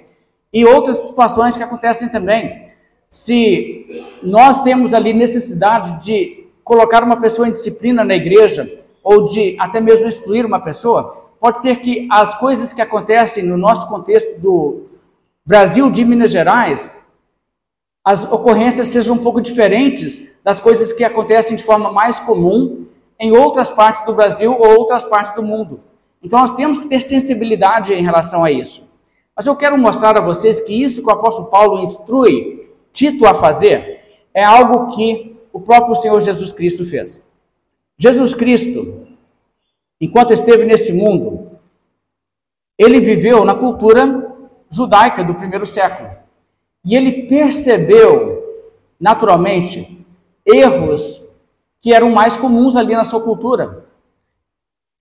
[0.53, 2.68] E outras situações que acontecem também.
[3.09, 8.70] Se nós temos ali necessidade de colocar uma pessoa em disciplina na igreja
[9.03, 13.57] ou de até mesmo excluir uma pessoa, pode ser que as coisas que acontecem no
[13.57, 14.87] nosso contexto do
[15.44, 16.90] Brasil de Minas Gerais,
[18.04, 22.86] as ocorrências sejam um pouco diferentes das coisas que acontecem de forma mais comum
[23.18, 25.80] em outras partes do Brasil ou outras partes do mundo.
[26.22, 28.86] Então nós temos que ter sensibilidade em relação a isso.
[29.34, 33.34] Mas eu quero mostrar a vocês que isso que o apóstolo Paulo instrui Tito a
[33.34, 34.00] fazer
[34.32, 37.24] é algo que o próprio Senhor Jesus Cristo fez.
[37.98, 39.06] Jesus Cristo,
[40.00, 41.58] enquanto esteve neste mundo,
[42.78, 44.36] ele viveu na cultura
[44.70, 46.23] judaica do primeiro século.
[46.84, 48.62] E ele percebeu,
[49.00, 50.04] naturalmente,
[50.44, 51.22] erros
[51.80, 53.86] que eram mais comuns ali na sua cultura.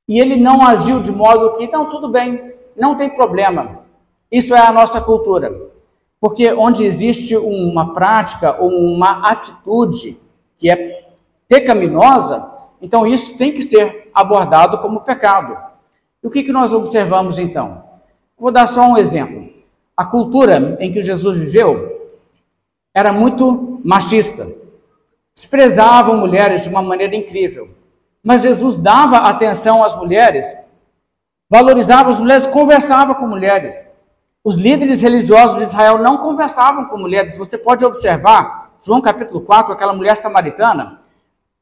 [0.08, 3.84] E ele não agiu de modo que, não, tudo bem, não tem problema.
[4.32, 5.72] Isso é a nossa cultura.
[6.20, 10.18] Porque onde existe uma prática ou uma atitude
[10.58, 11.10] que é
[11.48, 12.50] pecaminosa,
[12.82, 15.58] então isso tem que ser abordado como pecado.
[16.24, 17.84] E o que, que nós observamos então?
[18.38, 19.53] Vou dar só um exemplo.
[19.96, 22.12] A cultura em que Jesus viveu
[22.94, 24.48] era muito machista.
[25.34, 27.70] Desprezavam mulheres de uma maneira incrível.
[28.24, 30.56] Mas Jesus dava atenção às mulheres,
[31.50, 33.88] valorizava as mulheres, conversava com mulheres.
[34.44, 37.38] Os líderes religiosos de Israel não conversavam com mulheres.
[37.38, 41.00] Você pode observar João capítulo 4, aquela mulher samaritana,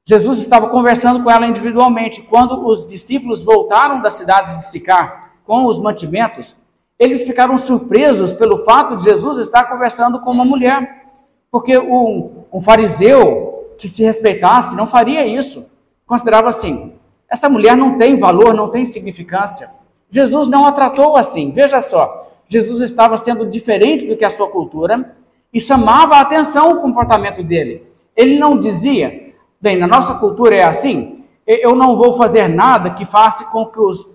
[0.08, 2.24] Jesus estava conversando com ela individualmente.
[2.24, 6.56] Quando os discípulos voltaram da cidade de Sicar com os mantimentos,
[7.02, 11.08] eles ficaram surpresos pelo fato de Jesus estar conversando com uma mulher.
[11.50, 15.66] Porque um, um fariseu que se respeitasse não faria isso.
[16.06, 16.94] Considerava assim:
[17.28, 19.68] essa mulher não tem valor, não tem significância.
[20.12, 21.52] Jesus não a tratou assim.
[21.52, 25.16] Veja só, Jesus estava sendo diferente do que a sua cultura
[25.52, 27.82] e chamava a atenção o comportamento dele.
[28.16, 33.06] Ele não dizia, bem, na nossa cultura é assim, eu não vou fazer nada que
[33.06, 34.08] faça com que os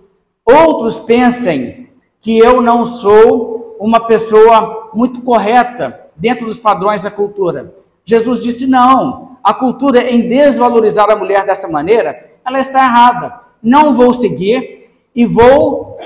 [0.45, 1.86] outros pensem
[2.27, 7.73] que eu não sou uma pessoa muito correta dentro dos padrões da cultura.
[8.03, 13.39] Jesus disse: não, a cultura em desvalorizar a mulher dessa maneira, ela está errada.
[13.63, 15.97] Não vou seguir e vou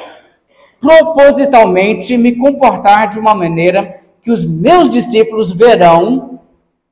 [0.79, 6.39] propositalmente me comportar de uma maneira que os meus discípulos verão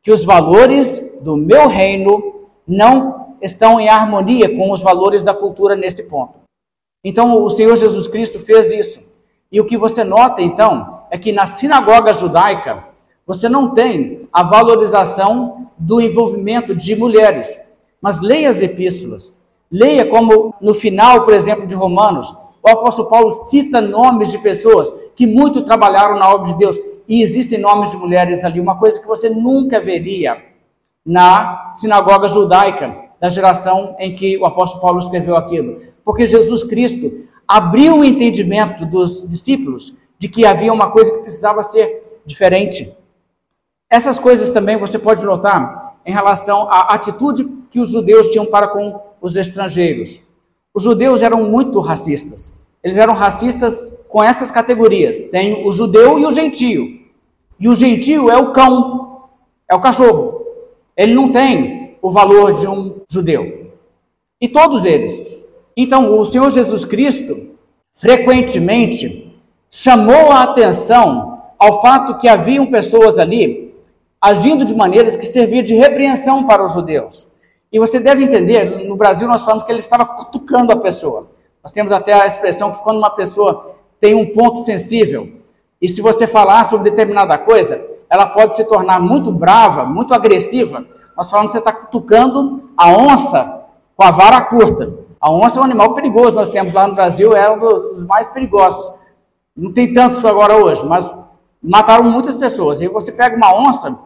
[0.02, 5.76] que os valores do meu reino não estão em harmonia com os valores da cultura
[5.76, 6.40] nesse ponto.
[7.04, 9.09] Então, o Senhor Jesus Cristo fez isso.
[9.52, 12.84] E o que você nota, então, é que na sinagoga judaica,
[13.26, 17.58] você não tem a valorização do envolvimento de mulheres.
[18.02, 19.38] Mas leia as epístolas.
[19.72, 24.92] Leia como no final, por exemplo, de Romanos, o apóstolo Paulo cita nomes de pessoas
[25.16, 26.78] que muito trabalharam na obra de Deus.
[27.08, 30.38] E existem nomes de mulheres ali, uma coisa que você nunca veria
[31.06, 35.78] na sinagoga judaica da geração em que o apóstolo Paulo escreveu aquilo.
[36.06, 37.12] Porque Jesus Cristo
[37.50, 42.96] abriu o entendimento dos discípulos de que havia uma coisa que precisava ser diferente.
[43.90, 48.68] Essas coisas também você pode notar em relação à atitude que os judeus tinham para
[48.68, 50.20] com os estrangeiros.
[50.76, 52.62] Os judeus eram muito racistas.
[52.84, 55.20] Eles eram racistas com essas categorias.
[55.32, 57.00] Tem o judeu e o gentio.
[57.60, 59.24] E o gentio é o cão,
[59.68, 60.46] é o cachorro.
[60.96, 63.72] Ele não tem o valor de um judeu.
[64.40, 65.39] E todos eles.
[65.76, 67.56] Então, o Senhor Jesus Cristo,
[67.94, 69.34] frequentemente,
[69.70, 73.74] chamou a atenção ao fato que haviam pessoas ali
[74.22, 77.28] agindo de maneiras que serviam de repreensão para os judeus.
[77.72, 81.28] E você deve entender, no Brasil nós falamos que ele estava cutucando a pessoa.
[81.64, 85.30] Nós temos até a expressão que quando uma pessoa tem um ponto sensível,
[85.82, 90.84] e se você falar sobre determinada coisa, ela pode se tornar muito brava, muito agressiva.
[91.16, 93.62] Nós falamos que você está cutucando a onça
[93.96, 94.92] com a vara curta.
[95.20, 98.28] A onça é um animal perigoso, nós temos lá no Brasil, é um dos mais
[98.28, 98.92] perigosos.
[99.56, 101.14] Não tem tantos agora hoje, mas
[101.62, 102.82] mataram muitas pessoas.
[102.82, 104.00] E você pega uma onça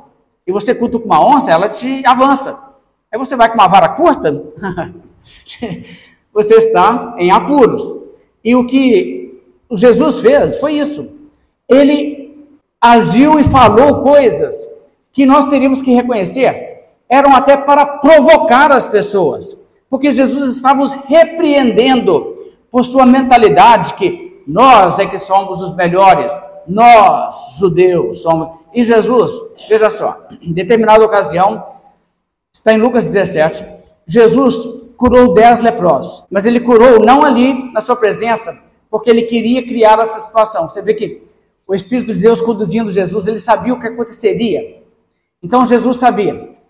[0.45, 2.73] e você cutuca uma onça, ela te avança.
[3.11, 4.43] Aí você vai com uma vara curta,
[6.33, 7.93] você está em apuros.
[8.43, 9.39] E o que
[9.71, 11.11] Jesus fez foi isso.
[11.69, 12.47] Ele
[12.81, 14.67] agiu e falou coisas
[15.11, 16.73] que nós teríamos que reconhecer
[17.07, 19.62] eram até para provocar as pessoas.
[19.93, 22.33] Porque Jesus estava os repreendendo
[22.71, 26.33] por sua mentalidade que nós é que somos os melhores,
[26.67, 28.57] nós, judeus, somos.
[28.73, 29.31] E Jesus,
[29.69, 31.63] veja só, em determinada ocasião,
[32.51, 33.63] Está em Lucas 17.
[34.07, 34.55] Jesus
[34.97, 39.99] curou dez leprosos, mas ele curou não ali na sua presença, porque ele queria criar
[40.01, 40.67] essa situação.
[40.67, 41.21] Você vê que
[41.67, 44.81] o Espírito de Deus conduzindo Jesus, ele sabia o que aconteceria.
[45.41, 46.62] Então Jesus sabia.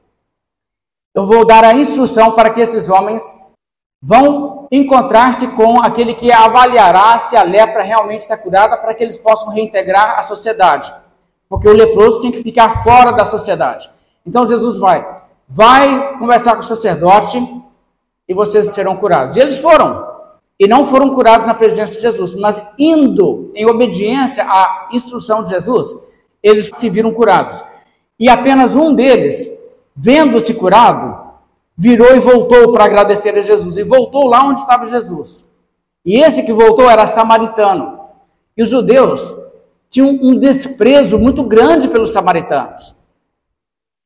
[1.15, 3.23] Eu vou dar a instrução para que esses homens
[4.01, 9.17] vão encontrar-se com aquele que avaliará se a lepra realmente está curada para que eles
[9.17, 10.91] possam reintegrar a sociedade.
[11.47, 13.89] Porque o leproso tinha que ficar fora da sociedade.
[14.25, 17.37] Então Jesus vai vai conversar com o sacerdote
[18.27, 19.35] e vocês serão curados.
[19.35, 20.11] E eles foram.
[20.59, 25.49] E não foram curados na presença de Jesus, mas indo em obediência à instrução de
[25.49, 25.87] Jesus,
[26.41, 27.63] eles se viram curados.
[28.19, 29.47] E apenas um deles,
[29.95, 31.33] vendo-se curado,
[31.77, 33.77] virou e voltou para agradecer a Jesus.
[33.77, 35.45] E voltou lá onde estava Jesus.
[36.05, 37.99] E esse que voltou era samaritano.
[38.55, 39.33] E os judeus
[39.89, 42.95] tinham um desprezo muito grande pelos samaritanos.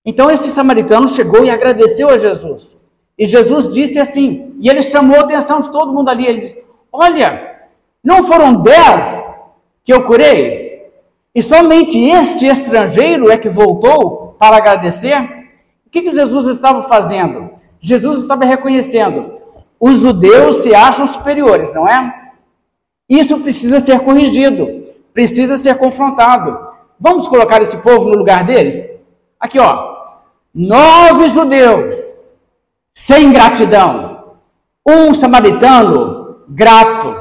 [0.05, 2.77] Então esse samaritano chegou e agradeceu a Jesus.
[3.17, 6.25] E Jesus disse assim, e ele chamou a atenção de todo mundo ali.
[6.25, 7.57] Ele disse: Olha,
[8.03, 9.27] não foram dez
[9.83, 10.91] que eu curei?
[11.33, 15.36] E somente este estrangeiro é que voltou para agradecer?
[15.87, 17.49] O que, que Jesus estava fazendo?
[17.79, 19.33] Jesus estava reconhecendo:
[19.79, 22.31] os judeus se acham superiores, não é?
[23.09, 26.67] Isso precisa ser corrigido, precisa ser confrontado.
[26.99, 28.81] Vamos colocar esse povo no lugar deles?
[29.39, 29.97] Aqui, ó
[30.57, 32.15] nove judeus
[32.91, 34.33] sem gratidão,
[34.83, 37.15] um samaritano grato.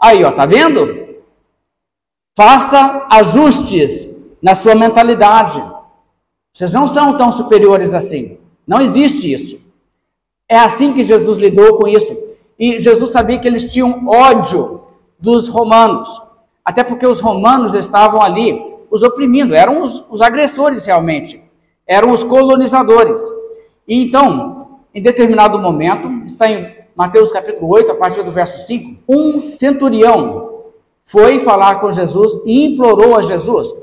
[0.00, 1.20] Aí, ó, tá vendo?
[2.36, 5.62] Faça ajustes na sua mentalidade.
[6.52, 8.38] Vocês não são tão superiores assim.
[8.66, 9.60] Não existe isso.
[10.48, 12.16] É assim que Jesus lidou com isso.
[12.58, 14.82] E Jesus sabia que eles tinham ódio
[15.18, 16.20] dos romanos.
[16.64, 21.42] Até porque os romanos estavam ali os oprimindo, eram os, os agressores realmente
[21.86, 23.20] eram os colonizadores.
[23.86, 29.02] E então, em determinado momento, está em Mateus capítulo 8, a partir do verso 5,
[29.08, 30.50] um centurião
[31.00, 33.74] foi falar com Jesus e implorou a Jesus: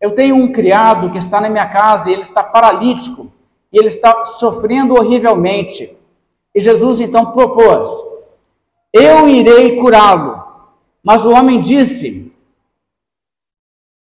[0.00, 3.30] Eu tenho um criado que está na minha casa e ele está paralítico
[3.72, 5.96] e ele está sofrendo horrivelmente.
[6.54, 7.90] E Jesus então propôs:
[8.92, 10.42] Eu irei curá-lo.
[11.02, 12.32] Mas o homem disse: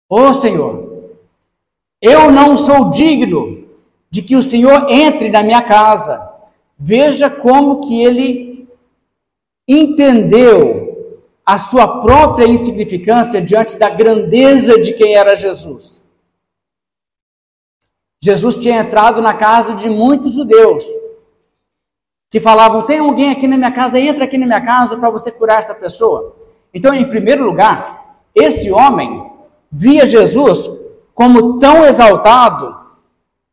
[0.09, 1.11] Ô oh, Senhor,
[2.01, 3.63] eu não sou digno
[4.09, 6.29] de que o Senhor entre na minha casa.
[6.77, 8.67] Veja como que ele
[9.67, 10.82] entendeu
[11.45, 16.03] a sua própria insignificância diante da grandeza de quem era Jesus.
[18.21, 20.85] Jesus tinha entrado na casa de muitos judeus
[22.29, 25.29] que falavam: tem alguém aqui na minha casa, entra aqui na minha casa para você
[25.29, 26.35] curar essa pessoa.
[26.73, 29.29] Então, em primeiro lugar, esse homem
[29.69, 30.69] via Jesus
[31.13, 32.81] como tão exaltado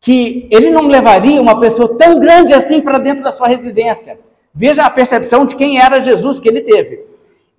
[0.00, 4.18] que ele não levaria uma pessoa tão grande assim para dentro da sua residência.
[4.54, 7.09] Veja a percepção de quem era Jesus que ele teve.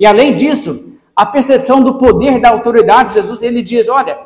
[0.02, 0.84] E além disso,
[1.16, 4.18] a percepção do poder da autoridade de Jesus, ele diz: Olha,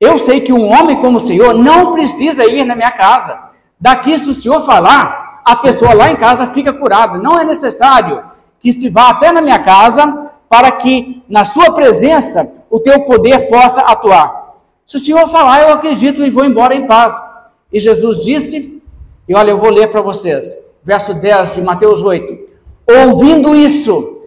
[0.00, 3.50] eu sei que um homem como o Senhor não precisa ir na minha casa.
[3.80, 7.18] Daqui, se o Senhor falar, a pessoa lá em casa fica curada.
[7.18, 8.22] Não é necessário
[8.60, 13.48] que se vá até na minha casa para que, na sua presença, o teu poder
[13.50, 14.54] possa atuar.
[14.86, 17.20] Se o Senhor falar, eu acredito e vou embora em paz.
[17.72, 18.80] E Jesus disse,
[19.28, 22.54] e olha, eu vou ler para vocês, verso 10 de Mateus 8.
[22.88, 24.19] Ouvindo isso,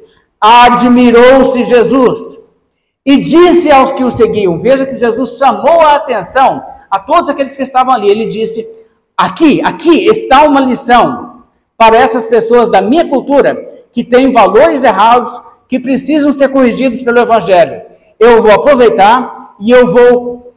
[0.43, 2.37] admirou-se Jesus
[3.05, 7.55] e disse aos que o seguiam: Veja que Jesus chamou a atenção a todos aqueles
[7.55, 8.09] que estavam ali.
[8.09, 8.67] Ele disse:
[9.15, 11.43] Aqui, aqui está uma lição
[11.77, 13.55] para essas pessoas da minha cultura
[13.93, 17.81] que têm valores errados, que precisam ser corrigidos pelo Evangelho.
[18.19, 20.53] Eu vou aproveitar e eu vou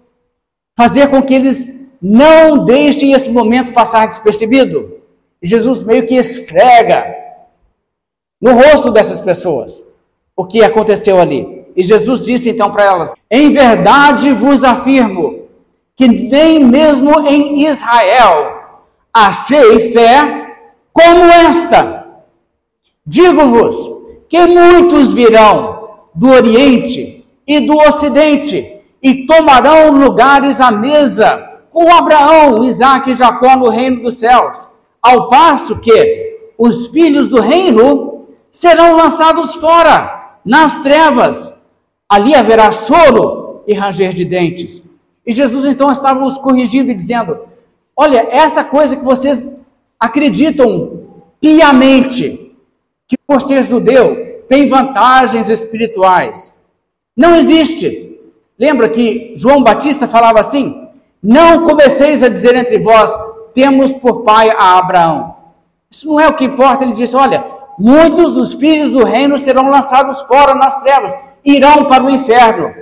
[0.77, 4.97] fazer com que eles não deixem esse momento passar despercebido.
[5.43, 7.26] Jesus meio que esfrega
[8.41, 9.83] no rosto dessas pessoas
[10.37, 11.65] o que aconteceu ali.
[11.75, 15.47] E Jesus disse então para elas: Em verdade vos afirmo
[15.97, 18.57] que nem mesmo em Israel
[19.13, 20.57] achei fé
[20.93, 22.07] como esta.
[23.07, 23.77] Digo-vos
[24.29, 32.65] que muitos virão do Oriente e do Ocidente e tomarão lugares à mesa com Abraão,
[32.65, 34.69] Isaac e Jacó no reino dos céus,
[35.01, 38.06] ao passo que os filhos do reino
[38.59, 41.53] serão lançados fora, nas trevas.
[42.09, 44.83] Ali haverá choro e ranger de dentes.
[45.27, 47.41] E Jesus então estava os corrigindo e dizendo:
[47.97, 49.57] Olha, essa coisa que vocês
[49.99, 51.03] acreditam
[51.41, 52.57] piamente,
[53.07, 56.57] que por ser judeu tem vantagens espirituais,
[57.17, 58.19] não existe.
[58.59, 60.89] Lembra que João Batista falava assim:
[61.23, 63.13] Não comeceis a dizer entre vós,
[63.53, 65.35] temos por pai a Abraão.
[65.91, 66.85] Isso não é o que importa.
[66.85, 72.05] Ele disse: Olha, muitos dos filhos do reino serão lançados fora nas trevas, irão para
[72.05, 72.73] o inferno.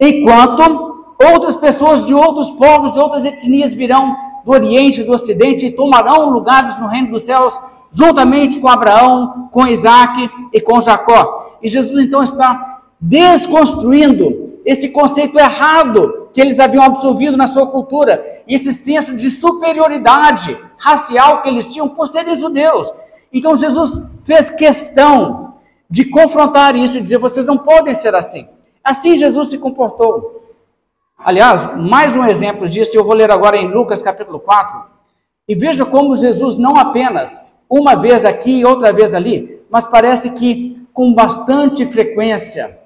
[0.00, 5.66] Enquanto outras pessoas de outros povos, de outras etnias virão do Oriente e do Ocidente
[5.66, 7.58] e tomarão lugares no reino dos céus,
[7.90, 11.58] juntamente com Abraão, com Isaac e com Jacó.
[11.62, 18.24] E Jesus então está desconstruindo esse conceito errado que eles haviam absorvido na sua cultura,
[18.48, 22.92] e esse senso de superioridade racial que eles tinham por serem judeus.
[23.34, 25.56] Então Jesus fez questão
[25.90, 28.46] de confrontar isso e dizer: vocês não podem ser assim.
[28.82, 30.54] Assim Jesus se comportou.
[31.18, 34.84] Aliás, mais um exemplo disso, eu vou ler agora em Lucas capítulo 4,
[35.48, 40.30] e veja como Jesus não apenas uma vez aqui e outra vez ali, mas parece
[40.30, 42.78] que com bastante frequência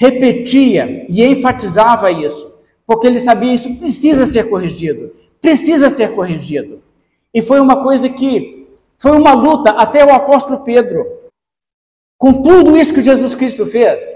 [0.00, 2.50] repetia e enfatizava isso,
[2.86, 6.82] porque ele sabia isso precisa ser corrigido, precisa ser corrigido.
[7.32, 8.59] E foi uma coisa que
[9.00, 11.06] foi uma luta até o apóstolo Pedro.
[12.18, 14.14] Com tudo isso que Jesus Cristo fez,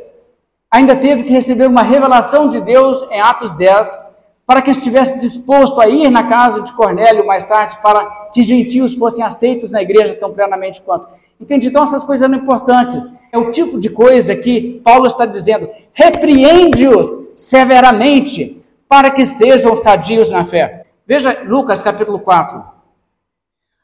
[0.70, 3.98] ainda teve que receber uma revelação de Deus em Atos 10,
[4.46, 8.94] para que estivesse disposto a ir na casa de Cornélio mais tarde para que gentios
[8.94, 11.08] fossem aceitos na igreja tão plenamente quanto.
[11.40, 11.68] Entende?
[11.68, 13.10] Então essas coisas são importantes.
[13.32, 20.28] É o tipo de coisa que Paulo está dizendo: repreende-os severamente para que sejam sadios
[20.28, 20.84] na fé.
[21.06, 22.73] Veja Lucas capítulo 4.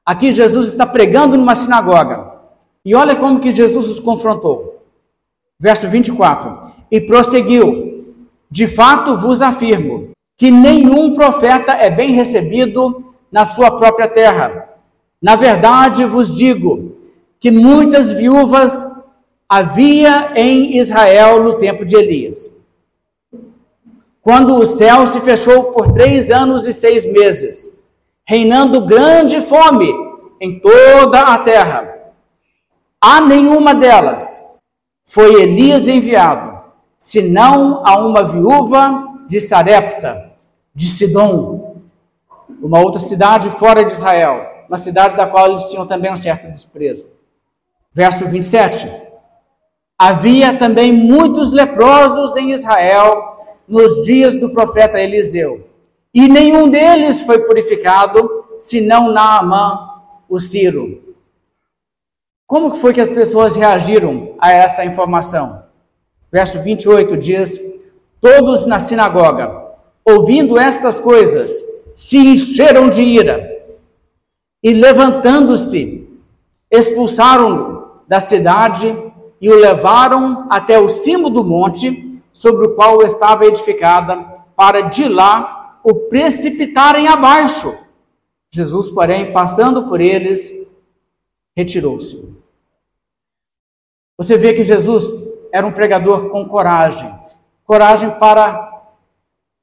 [0.04, 2.32] Aqui Jesus está pregando numa sinagoga.
[2.84, 4.82] E olha como que Jesus os confrontou.
[5.58, 6.72] Verso 24.
[6.90, 8.04] E prosseguiu:
[8.50, 14.70] De fato vos afirmo que nenhum profeta é bem recebido na sua própria terra.
[15.20, 16.96] Na verdade, vos digo
[17.38, 18.84] que muitas viúvas
[19.48, 22.56] havia em Israel no tempo de Elias.
[24.22, 27.70] Quando o céu se fechou por três anos e seis meses,
[28.30, 29.92] reinando grande fome
[30.40, 32.12] em toda a terra.
[33.00, 34.40] A nenhuma delas
[35.04, 36.60] foi Elias enviado,
[36.96, 40.30] senão a uma viúva de Sarepta,
[40.72, 41.78] de Sidom,
[42.62, 46.48] uma outra cidade fora de Israel, uma cidade da qual eles tinham também um certo
[46.52, 47.08] desprezo.
[47.92, 48.88] Verso 27.
[49.98, 55.68] Havia também muitos leprosos em Israel nos dias do profeta Eliseu,
[56.12, 59.90] e nenhum deles foi purificado, senão Naamã,
[60.28, 61.14] o Ciro.
[62.46, 65.62] Como foi que as pessoas reagiram a essa informação?
[66.32, 67.60] Verso 28 diz:
[68.20, 69.68] Todos na sinagoga,
[70.04, 71.62] ouvindo estas coisas,
[71.94, 73.48] se encheram de ira
[74.62, 76.08] e, levantando-se,
[76.70, 78.96] expulsaram-no da cidade
[79.40, 84.16] e o levaram até o cimo do monte sobre o qual estava edificada,
[84.56, 87.76] para de lá o precipitarem abaixo.
[88.52, 90.50] Jesus, porém, passando por eles,
[91.56, 92.34] retirou-se.
[94.18, 95.12] Você vê que Jesus
[95.52, 97.20] era um pregador com coragem
[97.70, 98.82] coragem para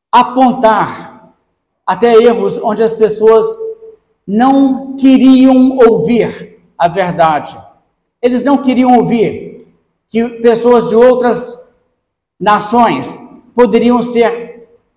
[0.09, 1.34] apontar
[1.86, 3.45] até erros onde as pessoas
[4.26, 7.61] não queriam ouvir a verdade.
[8.22, 9.68] Eles não queriam ouvir
[10.07, 11.70] que pessoas de outras
[12.39, 13.20] nações
[13.53, 14.47] poderiam ser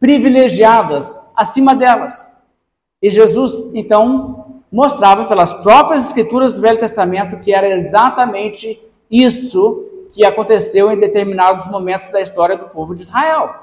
[0.01, 2.27] privilegiadas acima delas.
[3.03, 8.81] E Jesus, então, mostrava pelas próprias escrituras do Velho Testamento que era exatamente
[9.11, 13.55] isso que aconteceu em determinados momentos da história do povo de Israel.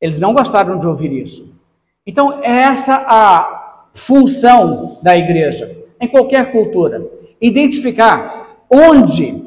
[0.00, 1.58] Eles não gostaram de ouvir isso.
[2.06, 7.06] Então, é essa a função da igreja, em qualquer cultura.
[7.40, 9.42] Identificar onde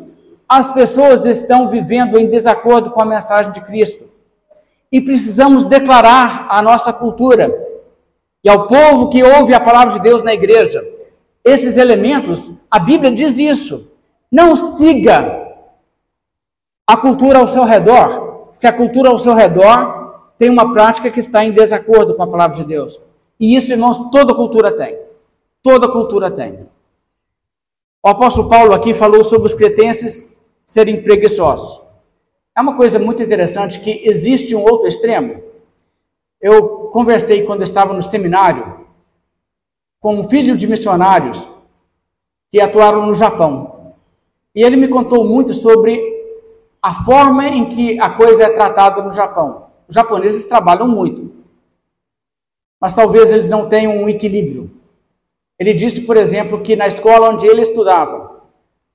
[0.48, 4.15] as pessoas estão vivendo em desacordo com a mensagem de Cristo.
[4.96, 7.54] E precisamos declarar à nossa cultura
[8.42, 10.82] e ao povo que ouve a palavra de Deus na igreja
[11.44, 12.50] esses elementos.
[12.72, 13.92] A Bíblia diz isso.
[14.32, 15.54] Não siga
[16.88, 21.20] a cultura ao seu redor, se a cultura ao seu redor tem uma prática que
[21.20, 22.98] está em desacordo com a palavra de Deus.
[23.38, 24.98] E isso, irmãos, toda cultura tem.
[25.62, 26.70] Toda cultura tem.
[28.02, 31.82] O apóstolo Paulo aqui falou sobre os cretenses serem preguiçosos.
[32.58, 35.44] É uma coisa muito interessante que existe um outro extremo.
[36.40, 38.86] Eu conversei quando estava no seminário
[40.00, 41.50] com um filho de missionários
[42.50, 43.94] que atuaram no Japão.
[44.54, 46.00] E ele me contou muito sobre
[46.82, 49.66] a forma em que a coisa é tratada no Japão.
[49.88, 51.34] Os japoneses trabalham muito,
[52.80, 54.72] mas talvez eles não tenham um equilíbrio.
[55.60, 58.44] Ele disse, por exemplo, que na escola onde ele estudava,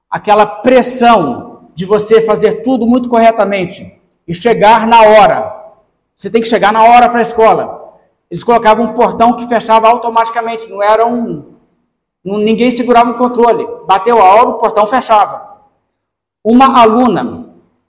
[0.09, 1.50] aquela pressão
[1.81, 5.73] de você fazer tudo muito corretamente e chegar na hora.
[6.15, 7.97] Você tem que chegar na hora para a escola.
[8.31, 11.55] Eles colocavam um portão que fechava automaticamente, não era um.
[12.23, 13.67] ninguém segurava o controle.
[13.87, 15.57] Bateu a hora, o portão fechava.
[16.45, 17.47] Uma aluna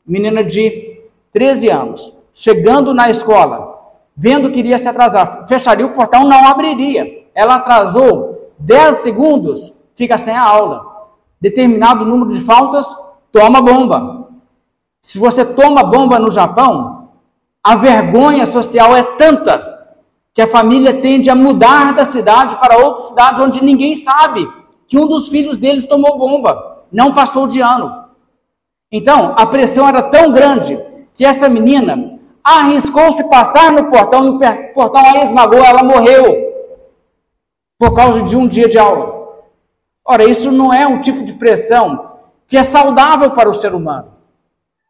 [0.07, 1.01] menina de
[1.33, 3.77] 13 anos, chegando na escola,
[4.15, 7.25] vendo que iria se atrasar, fecharia o portão, não abriria.
[7.35, 10.81] Ela atrasou 10 segundos, fica sem a aula.
[11.41, 12.87] Determinado número de faltas,
[13.31, 14.29] toma bomba.
[15.01, 17.09] Se você toma bomba no Japão,
[17.63, 19.69] a vergonha social é tanta
[20.33, 24.47] que a família tende a mudar da cidade para outra cidade onde ninguém sabe
[24.87, 28.05] que um dos filhos deles tomou bomba, não passou de ano.
[28.91, 30.77] Então, a pressão era tão grande
[31.13, 36.51] que essa menina arriscou-se passar no portão e o portão a esmagou, ela morreu
[37.77, 39.21] por causa de um dia de aula.
[40.05, 42.10] Ora, isso não é um tipo de pressão
[42.51, 44.09] que é saudável para o ser humano.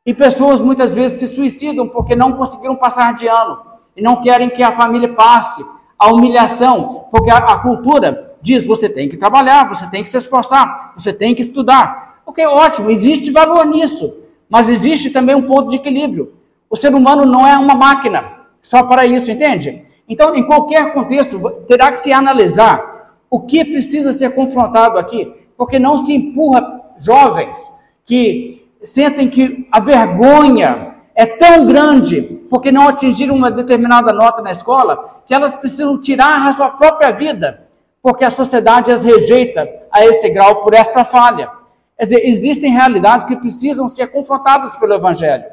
[0.03, 3.59] E pessoas muitas vezes se suicidam porque não conseguiram passar de ano
[3.95, 5.63] e não querem que a família passe
[5.95, 10.17] a humilhação, porque a, a cultura diz: você tem que trabalhar, você tem que se
[10.17, 12.23] esforçar, você tem que estudar.
[12.25, 14.11] Ok, ótimo, existe valor nisso,
[14.49, 16.33] mas existe também um ponto de equilíbrio.
[16.67, 19.83] O ser humano não é uma máquina só para isso, entende?
[20.09, 25.77] Então, em qualquer contexto, terá que se analisar o que precisa ser confrontado aqui, porque
[25.77, 27.71] não se empurra jovens
[28.05, 34.51] que sentem que a vergonha é tão grande porque não atingiram uma determinada nota na
[34.51, 37.67] escola que elas precisam tirar a sua própria vida,
[38.01, 41.49] porque a sociedade as rejeita a esse grau por esta falha.
[41.97, 45.45] Quer dizer, existem realidades que precisam ser confrontadas pelo Evangelho.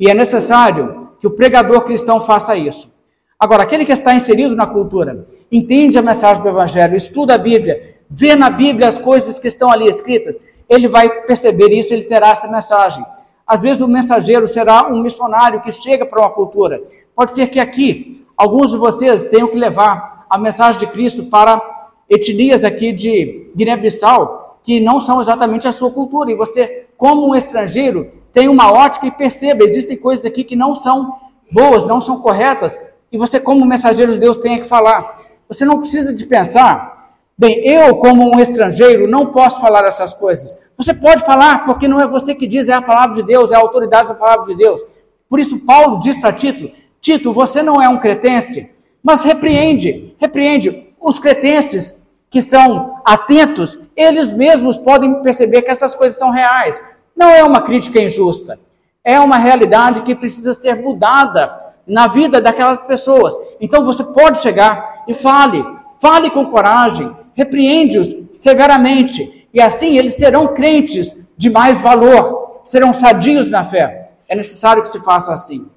[0.00, 2.90] E é necessário que o pregador cristão faça isso.
[3.38, 7.97] Agora, aquele que está inserido na cultura, entende a mensagem do Evangelho, estuda a Bíblia,
[8.10, 12.30] vê na Bíblia as coisas que estão ali escritas, ele vai perceber isso, ele terá
[12.30, 13.04] essa mensagem.
[13.46, 16.82] Às vezes o mensageiro será um missionário que chega para uma cultura.
[17.14, 21.60] Pode ser que aqui, alguns de vocês tenham que levar a mensagem de Cristo para
[22.08, 26.30] etnias aqui de Guiné-Bissau, que não são exatamente a sua cultura.
[26.30, 30.74] E você, como um estrangeiro, tem uma ótica e perceba, existem coisas aqui que não
[30.74, 31.14] são
[31.50, 32.78] boas, não são corretas,
[33.10, 35.22] e você, como mensageiro de Deus, tem que falar.
[35.48, 36.97] Você não precisa de pensar
[37.38, 40.58] Bem, eu, como um estrangeiro, não posso falar essas coisas.
[40.76, 43.54] Você pode falar, porque não é você que diz, é a palavra de Deus, é
[43.54, 44.82] a autoridade da palavra de Deus.
[45.30, 46.68] Por isso, Paulo diz para Tito:
[47.00, 48.68] Tito, você não é um cretense,
[49.00, 56.18] mas repreende, repreende os cretenses que são atentos, eles mesmos podem perceber que essas coisas
[56.18, 56.82] são reais.
[57.16, 58.58] Não é uma crítica injusta,
[59.04, 63.34] é uma realidade que precisa ser mudada na vida daquelas pessoas.
[63.60, 65.64] Então você pode chegar e fale,
[66.00, 73.48] fale com coragem, repreende-os severamente, e assim eles serão crentes de mais valor, serão sadios
[73.48, 74.10] na fé.
[74.26, 75.70] É necessário que se faça assim.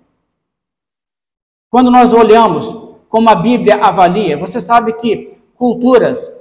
[1.70, 2.76] Quando nós olhamos
[3.08, 6.32] como a Bíblia avalia, você sabe que culturas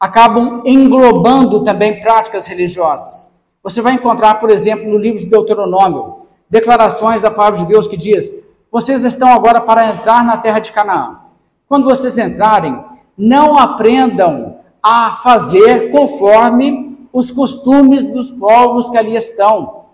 [0.00, 3.32] acabam englobando também práticas religiosas.
[3.62, 7.96] Você vai encontrar, por exemplo, no livro de Deuteronômio, declarações da palavra de Deus que
[7.96, 8.28] diz:
[8.70, 11.20] Vocês estão agora para entrar na terra de Canaã.
[11.68, 12.84] Quando vocês entrarem,
[13.16, 19.86] não aprendam a fazer conforme os costumes dos povos que ali estão,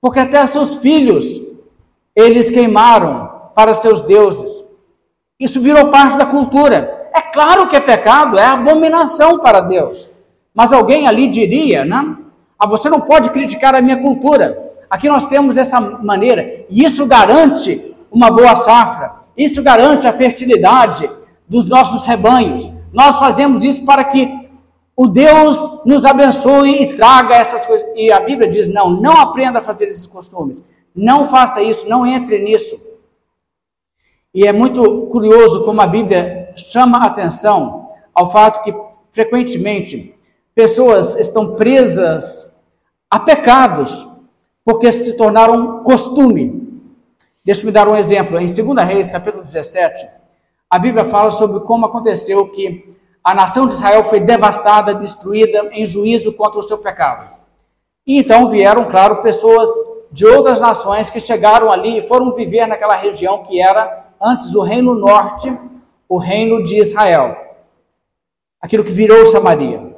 [0.00, 1.40] porque até seus filhos
[2.14, 4.64] eles queimaram para seus deuses.
[5.40, 7.08] Isso virou parte da cultura.
[7.14, 10.08] É claro que é pecado, é abominação para Deus.
[10.54, 12.16] Mas alguém ali diria, né?
[12.58, 14.72] Ah, você não pode criticar a minha cultura.
[14.88, 21.10] Aqui nós temos essa maneira, e isso garante uma boa safra, isso garante a fertilidade
[21.48, 22.68] dos nossos rebanhos.
[22.92, 24.46] Nós fazemos isso para que
[24.96, 27.86] o Deus nos abençoe e traga essas coisas.
[27.94, 30.64] E a Bíblia diz: não, não aprenda a fazer esses costumes.
[30.94, 32.80] Não faça isso, não entre nisso.
[34.34, 38.74] E é muito curioso como a Bíblia chama a atenção ao fato que,
[39.10, 40.14] frequentemente,
[40.54, 42.54] pessoas estão presas
[43.10, 44.06] a pecados
[44.64, 46.82] porque se tornaram costume.
[47.44, 48.38] Deixa-me dar um exemplo.
[48.38, 50.06] Em 2 Reis, capítulo 17,
[50.68, 55.84] a Bíblia fala sobre como aconteceu que a nação de Israel foi devastada, destruída em
[55.84, 57.28] juízo contra o seu pecado.
[58.06, 59.68] E então vieram, claro, pessoas
[60.12, 64.62] de outras nações que chegaram ali e foram viver naquela região que era antes o
[64.62, 65.52] reino norte,
[66.08, 67.36] o reino de Israel.
[68.60, 69.96] Aquilo que virou Samaria.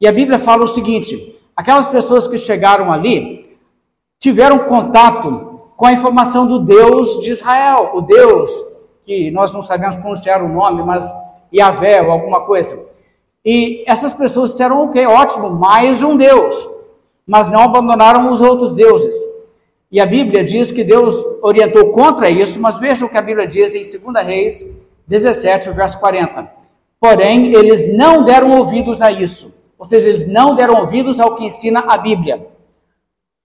[0.00, 3.58] E a Bíblia fala o seguinte: aquelas pessoas que chegaram ali
[4.18, 8.75] tiveram contato com a informação do Deus de Israel, o Deus
[9.06, 11.14] que nós não sabemos pronunciar o nome, mas
[11.54, 12.76] Yahvé ou alguma coisa.
[13.44, 16.68] E essas pessoas disseram, ok, ótimo, mais um Deus,
[17.24, 19.14] mas não abandonaram os outros deuses.
[19.92, 23.46] E a Bíblia diz que Deus orientou contra isso, mas veja o que a Bíblia
[23.46, 24.76] diz em 2 Reis
[25.06, 26.50] 17, verso 40.
[27.00, 31.44] Porém, eles não deram ouvidos a isso, ou seja, eles não deram ouvidos ao que
[31.44, 32.44] ensina a Bíblia.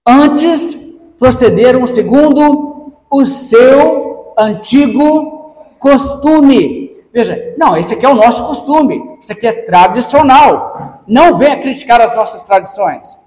[0.04, 0.76] Antes,
[1.16, 5.41] procederam segundo o seu antigo
[5.82, 11.02] costume Veja, não, esse aqui é o nosso costume, isso aqui é tradicional.
[11.06, 13.18] Não venha criticar as nossas tradições,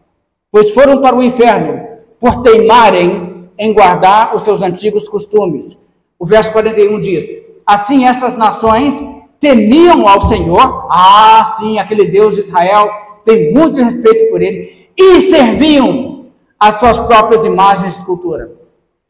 [0.52, 1.88] pois foram para o inferno
[2.20, 5.78] por teimarem em guardar os seus antigos costumes.
[6.18, 7.28] O verso 41 diz:
[7.64, 9.00] Assim essas nações
[9.40, 12.90] temiam ao Senhor, ah, sim, aquele Deus de Israel,
[13.24, 16.26] tem muito respeito por ele, e serviam
[16.60, 18.52] as suas próprias imagens de escultura.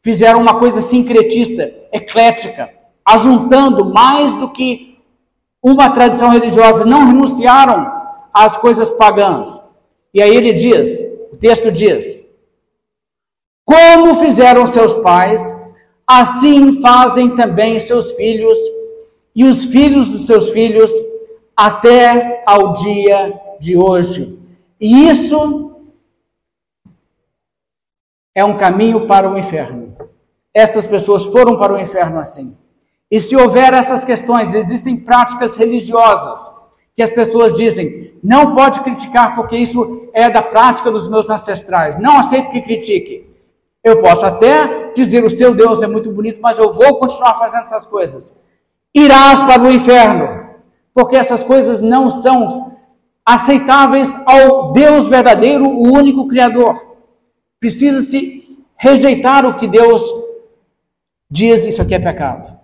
[0.04, 2.70] Fizeram uma coisa sincretista, eclética,
[3.06, 4.98] ajuntando mais do que
[5.62, 7.92] uma tradição religiosa, não renunciaram
[8.34, 9.60] às coisas pagãs.
[10.14, 11.02] E aí ele diz,
[11.32, 12.18] o texto diz:
[13.64, 15.54] Como fizeram seus pais,
[16.08, 18.58] assim fazem também seus filhos
[19.36, 20.92] e os filhos dos seus filhos
[21.56, 24.40] até ao dia de hoje.
[24.80, 25.74] E isso
[28.34, 29.96] é um caminho para o inferno.
[30.54, 32.56] Essas pessoas foram para o inferno assim.
[33.12, 36.52] E se houver essas questões, existem práticas religiosas
[36.96, 41.98] que as pessoas dizem, não pode criticar porque isso é da prática dos meus ancestrais.
[41.98, 43.30] Não aceito que critique.
[43.84, 47.64] Eu posso até dizer o seu Deus é muito bonito, mas eu vou continuar fazendo
[47.64, 48.36] essas coisas.
[48.94, 50.50] Irás para o inferno,
[50.94, 52.72] porque essas coisas não são
[53.26, 56.96] aceitáveis ao Deus verdadeiro, o único Criador.
[57.60, 60.02] Precisa-se rejeitar o que Deus
[61.30, 62.55] diz, isso aqui é pecado.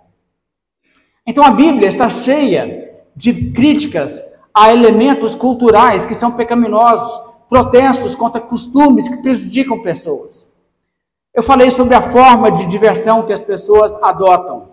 [1.26, 4.22] Então a Bíblia está cheia de críticas
[4.54, 7.20] a elementos culturais que são pecaminosos,
[7.50, 10.50] protestos contra costumes que prejudicam pessoas.
[11.34, 14.72] Eu falei sobre a forma de diversão que as pessoas adotam.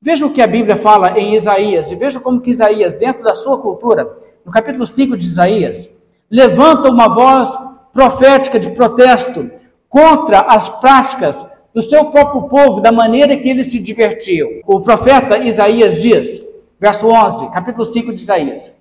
[0.00, 3.34] Veja o que a Bíblia fala em Isaías, e veja como que Isaías, dentro da
[3.34, 4.08] sua cultura,
[4.44, 5.88] no capítulo 5 de Isaías,
[6.30, 7.56] levanta uma voz
[7.92, 9.50] profética de protesto
[9.88, 14.48] contra as práticas do seu próprio povo, da maneira que eles se divertiam.
[14.66, 16.40] O profeta Isaías diz,
[16.78, 18.78] verso 11, capítulo 5 de Isaías: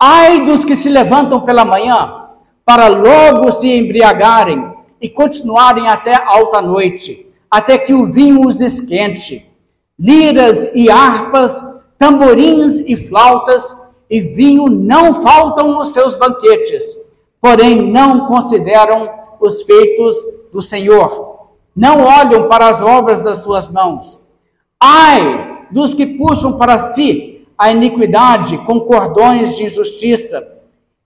[0.00, 2.26] Ai dos que se levantam pela manhã
[2.64, 9.50] para logo se embriagarem e continuarem até alta noite, até que o vinho os esquente.
[9.98, 11.64] Liras e harpas,
[11.96, 13.74] tamborins e flautas
[14.10, 16.96] e vinho não faltam nos seus banquetes,
[17.40, 19.08] porém não consideram
[19.40, 20.16] os feitos
[20.52, 21.35] do Senhor,
[21.76, 24.18] não olham para as obras das suas mãos.
[24.80, 30.46] Ai dos que puxam para si a iniquidade com cordões de injustiça,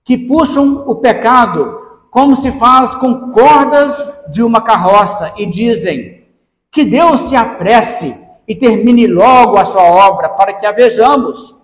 [0.05, 1.79] que puxam o pecado
[2.11, 6.25] como se faz com cordas de uma carroça e dizem:
[6.71, 8.16] Que Deus se apresse
[8.47, 11.55] e termine logo a sua obra para que a vejamos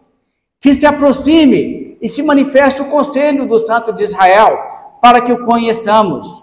[0.61, 4.59] que se aproxime e se manifeste o conselho do Santo de Israel,
[5.01, 6.43] para que o conheçamos.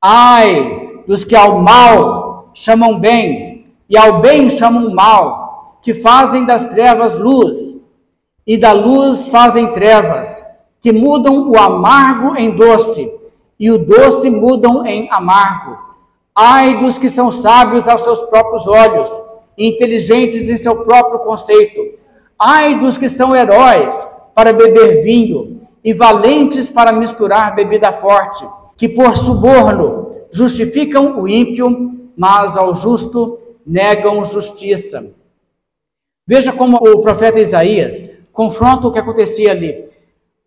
[0.00, 6.66] Ai dos que ao mal chamam bem, e ao bem chamam mal, que fazem das
[6.66, 7.76] trevas luz,
[8.46, 10.44] e da luz fazem trevas,
[10.80, 13.12] que mudam o amargo em doce,
[13.58, 15.76] e o doce mudam em amargo.
[16.34, 19.10] Ai dos que são sábios aos seus próprios olhos,
[19.56, 22.00] e inteligentes em seu próprio conceito
[22.42, 28.48] Ai dos que são heróis para beber vinho e valentes para misturar bebida forte,
[28.78, 35.12] que por suborno justificam o ímpio, mas ao justo negam justiça.
[36.26, 38.02] Veja como o profeta Isaías
[38.32, 39.84] confronta o que acontecia ali.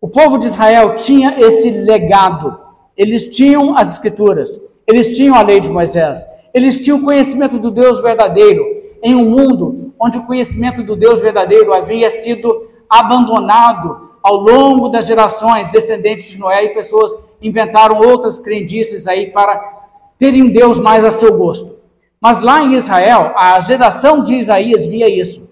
[0.00, 2.58] O povo de Israel tinha esse legado.
[2.96, 8.00] Eles tinham as escrituras, eles tinham a lei de Moisés, eles tinham conhecimento do Deus
[8.00, 8.62] verdadeiro,
[9.02, 15.06] em um mundo onde o conhecimento do Deus verdadeiro havia sido abandonado ao longo das
[15.06, 19.82] gerações, descendentes de Noé, e pessoas inventaram outras crendices aí para
[20.18, 21.78] terem um Deus mais a seu gosto.
[22.18, 25.46] Mas lá em Israel, a geração de Isaías via isso.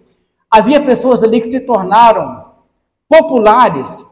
[0.51, 2.47] Havia pessoas ali que se tornaram
[3.07, 4.03] populares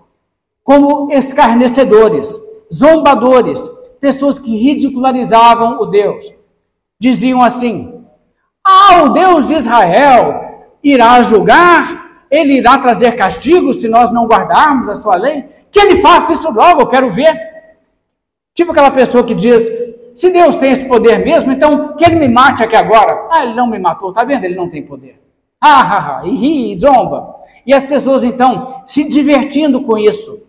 [0.62, 2.38] como escarnecedores,
[2.70, 3.66] zombadores,
[3.98, 6.30] pessoas que ridicularizavam o Deus.
[6.98, 8.04] Diziam assim:
[8.62, 14.88] ah, o Deus de Israel irá julgar, ele irá trazer castigo se nós não guardarmos
[14.88, 15.44] a sua lei.
[15.70, 17.34] Que ele faça isso logo, eu quero ver.
[18.54, 19.68] Tipo aquela pessoa que diz:
[20.14, 23.28] se Deus tem esse poder mesmo, então que ele me mate aqui agora.
[23.30, 24.44] Ah, ele não me matou, tá vendo?
[24.44, 25.20] Ele não tem poder.
[25.60, 27.36] Ah, ah, ah, e ri, e zomba.
[27.66, 30.42] E as pessoas então se divertindo com isso.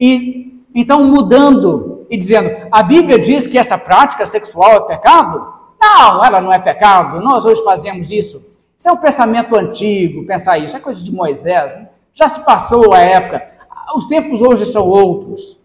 [0.00, 5.60] E então mudando e dizendo: a Bíblia diz que essa prática sexual é pecado?
[5.80, 8.49] Não, ela não é pecado, nós hoje fazemos isso.
[8.80, 11.90] Isso é um pensamento antigo, pensar isso, é coisa de Moisés, né?
[12.14, 13.46] já se passou a época,
[13.94, 15.60] os tempos hoje são outros.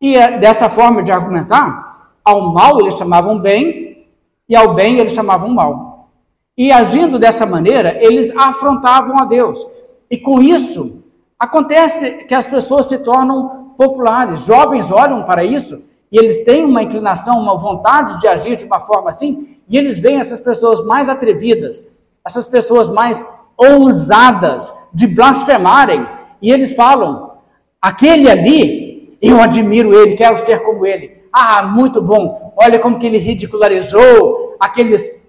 [0.00, 4.06] E é dessa forma de argumentar, ao mal eles chamavam bem,
[4.48, 6.08] e ao bem eles chamavam mal.
[6.56, 9.66] E agindo dessa maneira, eles afrontavam a Deus.
[10.08, 11.02] E com isso,
[11.36, 14.46] acontece que as pessoas se tornam populares.
[14.46, 15.82] Jovens olham para isso
[16.12, 19.98] e eles têm uma inclinação, uma vontade de agir de uma forma assim, e eles
[19.98, 21.95] veem essas pessoas mais atrevidas,
[22.26, 23.22] essas pessoas mais
[23.56, 26.06] ousadas de blasfemarem,
[26.42, 27.38] e eles falam:
[27.80, 31.22] aquele ali, eu admiro ele, quero ser como ele.
[31.32, 32.54] Ah, muito bom.
[32.56, 35.24] Olha como que ele ridicularizou aqueles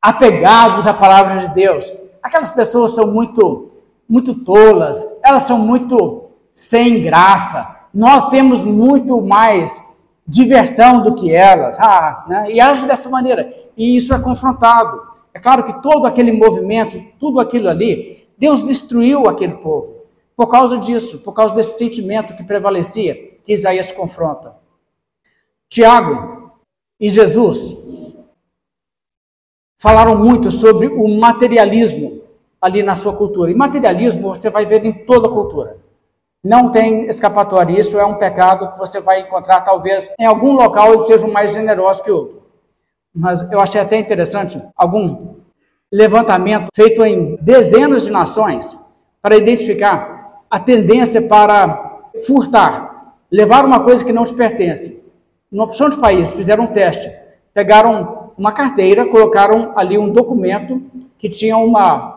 [0.00, 1.92] apegados à palavra de Deus.
[2.22, 3.70] Aquelas pessoas são muito
[4.06, 7.74] muito tolas, elas são muito sem graça.
[7.92, 9.82] Nós temos muito mais
[10.26, 12.50] diversão do que elas, ah, né?
[12.50, 13.52] e age dessa maneira.
[13.76, 15.13] E isso é confrontado.
[15.34, 20.04] É claro que todo aquele movimento, tudo aquilo ali, Deus destruiu aquele povo
[20.36, 23.14] por causa disso, por causa desse sentimento que prevalecia,
[23.44, 24.56] que Isaías confronta.
[25.68, 26.52] Tiago
[27.00, 27.76] e Jesus
[29.76, 32.22] falaram muito sobre o materialismo
[32.60, 33.50] ali na sua cultura.
[33.50, 35.78] E materialismo você vai ver em toda a cultura.
[36.42, 37.78] Não tem escapatória.
[37.78, 41.52] Isso é um pecado que você vai encontrar, talvez, em algum local ele seja mais
[41.52, 42.43] generoso que outro.
[43.14, 45.34] Mas eu achei até interessante algum
[45.92, 48.76] levantamento feito em dezenas de nações
[49.22, 55.04] para identificar a tendência para furtar, levar uma coisa que não te pertence.
[55.50, 57.10] Uma opção de país, fizeram um teste,
[57.52, 60.82] pegaram uma carteira, colocaram ali um documento
[61.18, 62.12] que tinha uma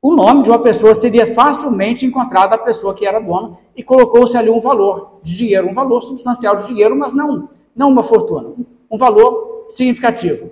[0.00, 4.36] o nome de uma pessoa seria facilmente encontrado a pessoa que era dona e colocou-se
[4.36, 8.52] ali um valor de dinheiro, um valor substancial de dinheiro, mas não, não uma fortuna,
[8.88, 10.50] um valor significativo.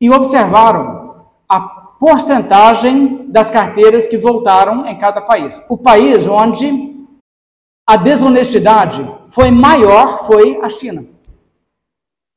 [0.00, 5.60] E observaram a porcentagem das carteiras que voltaram em cada país.
[5.68, 6.96] O país onde
[7.86, 11.06] a desonestidade foi maior foi a China,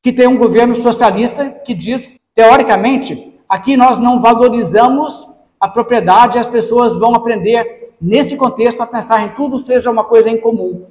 [0.03, 5.27] que tem um governo socialista que diz, teoricamente, aqui nós não valorizamos
[5.59, 10.29] a propriedade, as pessoas vão aprender nesse contexto, a pensar em tudo seja uma coisa
[10.29, 10.87] em comum.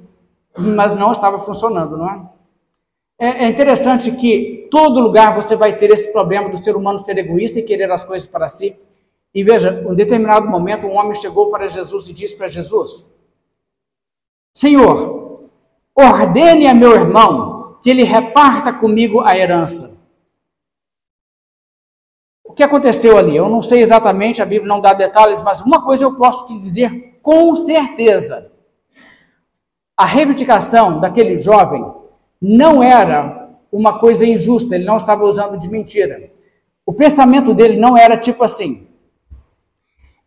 [0.57, 2.21] Mas não estava funcionando, não é?
[3.21, 7.15] É, é interessante que todo lugar você vai ter esse problema do ser humano ser
[7.19, 8.75] egoísta e querer as coisas para si.
[9.31, 13.05] E veja, em determinado momento, um homem chegou para Jesus e disse para Jesus:
[14.51, 15.49] Senhor,
[15.93, 20.01] ordene a meu irmão que ele reparta comigo a herança.
[22.43, 23.35] O que aconteceu ali?
[23.35, 26.57] Eu não sei exatamente, a Bíblia não dá detalhes, mas uma coisa eu posso te
[26.57, 28.51] dizer com certeza.
[29.95, 32.00] A reivindicação daquele jovem
[32.41, 36.31] não era uma coisa injusta, ele não estava usando de mentira.
[36.85, 38.87] O pensamento dele não era tipo assim: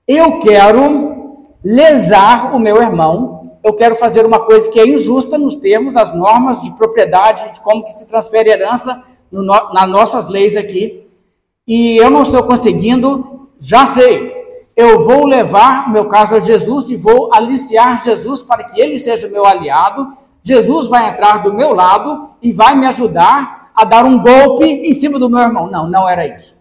[0.06, 5.56] eu quero lesar o meu irmão, eu quero fazer uma coisa que é injusta nos
[5.56, 10.56] termos das normas de propriedade, de como que se transfere herança no, nas nossas leis
[10.56, 11.06] aqui,
[11.66, 14.44] e eu não estou conseguindo, já sei.
[14.76, 19.28] Eu vou levar meu caso a Jesus e vou aliciar Jesus para que ele seja
[19.28, 20.12] meu aliado
[20.44, 24.92] Jesus vai entrar do meu lado e vai me ajudar a dar um golpe em
[24.92, 25.70] cima do meu irmão.
[25.70, 26.54] Não, não era isso.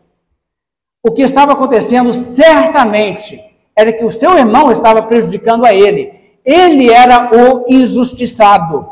[1.03, 3.43] O que estava acontecendo certamente
[3.75, 6.13] era que o seu irmão estava prejudicando a ele.
[6.45, 8.89] Ele era o injustiçado.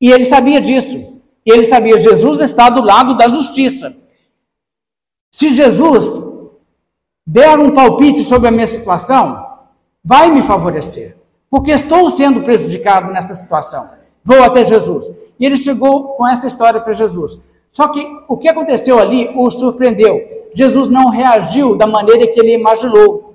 [0.00, 1.20] E ele sabia disso.
[1.44, 3.96] E ele sabia, Jesus está do lado da justiça.
[5.32, 6.20] Se Jesus
[7.26, 9.44] der um palpite sobre a minha situação,
[10.04, 11.21] vai me favorecer
[11.52, 13.90] porque estou sendo prejudicado nessa situação.
[14.24, 15.12] Vou até Jesus.
[15.38, 17.38] E ele chegou com essa história para Jesus.
[17.70, 20.48] Só que o que aconteceu ali o surpreendeu.
[20.54, 23.34] Jesus não reagiu da maneira que ele imaginou.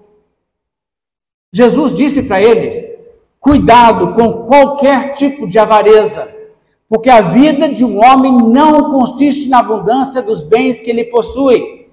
[1.54, 2.98] Jesus disse para ele:
[3.40, 6.28] cuidado com qualquer tipo de avareza,
[6.90, 11.88] porque a vida de um homem não consiste na abundância dos bens que ele possui.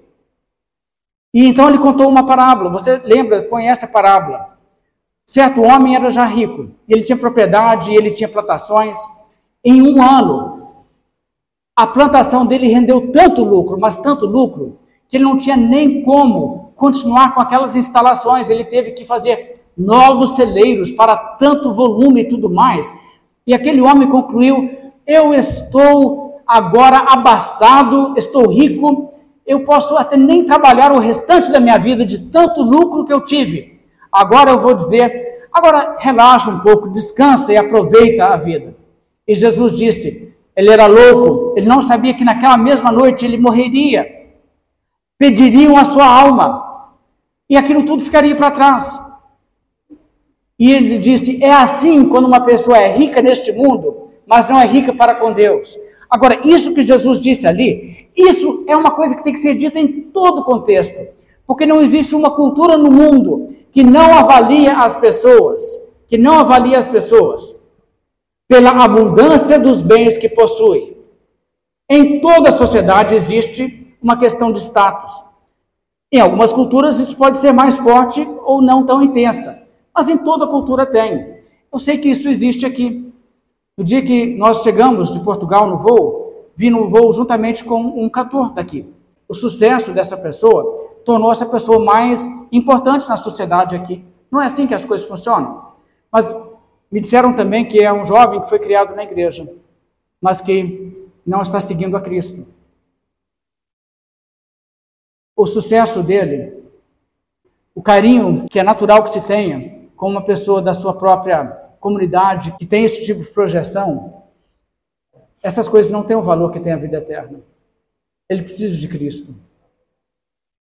[1.31, 2.71] E então ele contou uma parábola.
[2.71, 4.54] Você lembra, conhece a parábola?
[5.25, 8.97] Certo homem era já rico, ele tinha propriedade, ele tinha plantações.
[9.63, 10.69] Em um ano,
[11.75, 16.71] a plantação dele rendeu tanto lucro, mas tanto lucro, que ele não tinha nem como
[16.75, 18.49] continuar com aquelas instalações.
[18.49, 22.93] Ele teve que fazer novos celeiros para tanto volume e tudo mais.
[23.47, 24.69] E aquele homem concluiu:
[25.05, 29.11] Eu estou agora abastado, estou rico,
[29.45, 33.21] eu posso até nem trabalhar o restante da minha vida de tanto lucro que eu
[33.21, 33.74] tive.
[34.15, 38.75] Agora eu vou dizer, agora relaxa um pouco, descansa e aproveita a vida.
[39.27, 44.07] E Jesus disse, ele era louco, ele não sabia que naquela mesma noite ele morreria.
[45.17, 46.63] Pediriam a sua alma.
[47.49, 48.99] E aquilo tudo ficaria para trás.
[50.57, 54.65] E ele disse: é assim quando uma pessoa é rica neste mundo, mas não é
[54.65, 55.75] rica para com Deus.
[56.09, 59.79] Agora, isso que Jesus disse ali, isso é uma coisa que tem que ser dita
[59.79, 61.05] em todo contexto.
[61.45, 65.63] Porque não existe uma cultura no mundo que não avalia as pessoas,
[66.07, 67.63] que não avalia as pessoas
[68.47, 70.95] pela abundância dos bens que possui.
[71.89, 75.23] Em toda a sociedade existe uma questão de status.
[76.11, 80.47] Em algumas culturas isso pode ser mais forte ou não tão intensa, mas em toda
[80.47, 81.35] cultura tem.
[81.71, 83.11] Eu sei que isso existe aqui.
[83.77, 88.07] No dia que nós chegamos de Portugal no voo, vi no voo juntamente com um
[88.07, 88.85] cantor daqui.
[89.27, 94.03] O sucesso dessa pessoa tornou essa pessoa mais importante na sociedade aqui.
[94.31, 95.73] Não é assim que as coisas funcionam.
[96.11, 96.35] Mas
[96.91, 99.47] me disseram também que é um jovem que foi criado na igreja,
[100.19, 102.45] mas que não está seguindo a Cristo.
[105.35, 106.63] O sucesso dele,
[107.73, 111.45] o carinho que é natural que se tenha com uma pessoa da sua própria
[111.79, 114.23] comunidade que tem esse tipo de projeção,
[115.43, 117.39] essas coisas não têm o valor que tem a vida eterna.
[118.27, 119.35] Ele precisa de Cristo.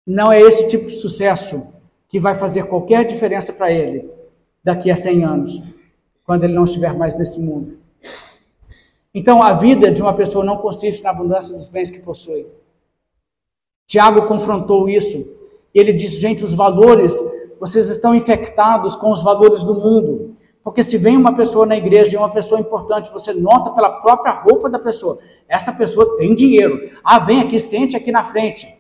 [0.08, 1.68] Não é esse tipo de sucesso
[2.08, 4.10] que vai fazer qualquer diferença para ele
[4.64, 5.62] daqui a 100 anos,
[6.24, 7.78] quando ele não estiver mais nesse mundo.
[9.14, 12.48] Então, a vida de uma pessoa não consiste na abundância dos bens que possui.
[13.86, 15.36] Tiago confrontou isso.
[15.74, 17.20] Ele disse: gente, os valores,
[17.60, 20.36] vocês estão infectados com os valores do mundo.
[20.64, 24.34] Porque se vem uma pessoa na igreja e uma pessoa importante, você nota pela própria
[24.34, 25.18] roupa da pessoa.
[25.50, 26.80] Essa pessoa tem dinheiro.
[27.04, 28.77] Ah, vem aqui, sente aqui na frente.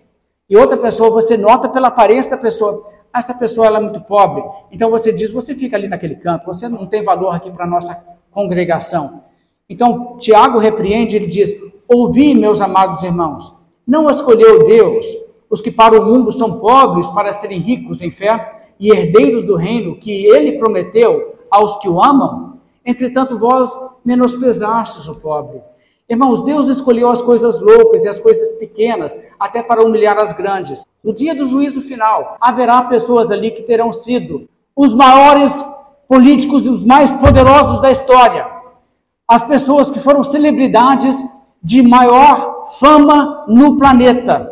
[0.49, 4.01] E outra pessoa, você nota pela aparência da pessoa, ah, essa pessoa ela é muito
[4.01, 4.43] pobre.
[4.71, 7.69] Então você diz, você fica ali naquele canto, você não tem valor aqui para a
[7.69, 9.23] nossa congregação.
[9.69, 11.53] Então Tiago repreende, ele diz:
[11.87, 13.51] Ouvi, meus amados irmãos,
[13.85, 15.05] não escolheu Deus
[15.49, 19.55] os que para o mundo são pobres para serem ricos em fé e herdeiros do
[19.55, 22.59] reino que ele prometeu aos que o amam?
[22.85, 23.73] Entretanto, vós
[24.03, 25.61] menosprezastes o pobre.
[26.10, 30.88] Irmãos, Deus escolheu as coisas loucas e as coisas pequenas até para humilhar as grandes.
[31.03, 35.66] No dia do juízo final, haverá pessoas ali que terão sido os maiores
[36.08, 38.47] políticos e os mais poderosos da história,
[39.28, 41.22] as pessoas que foram celebridades
[41.62, 44.49] de maior fama no planeta,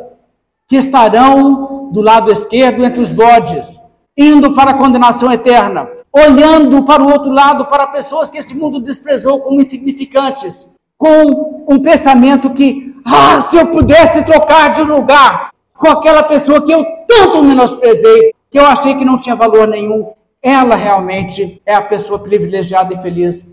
[0.68, 3.80] que estarão do lado esquerdo entre os bodes,
[4.18, 8.82] indo para a condenação eterna, olhando para o outro lado para pessoas que esse mundo
[8.82, 15.88] desprezou como insignificantes, com um pensamento que, ah, se eu pudesse trocar de lugar com
[15.88, 20.76] aquela pessoa que eu tanto menosprezei, que eu achei que não tinha valor nenhum, ela
[20.76, 23.46] realmente é a pessoa privilegiada e feliz.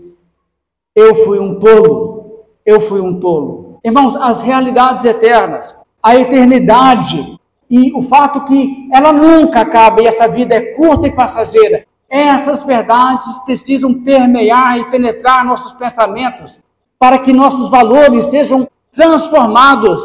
[0.95, 3.79] Eu fui um tolo, eu fui um tolo.
[3.83, 7.37] Irmãos, as realidades eternas, a eternidade
[7.69, 12.63] e o fato que ela nunca acaba e essa vida é curta e passageira, essas
[12.63, 16.59] verdades precisam permear e penetrar nossos pensamentos
[17.03, 19.99] para que nossos valores sejam transformados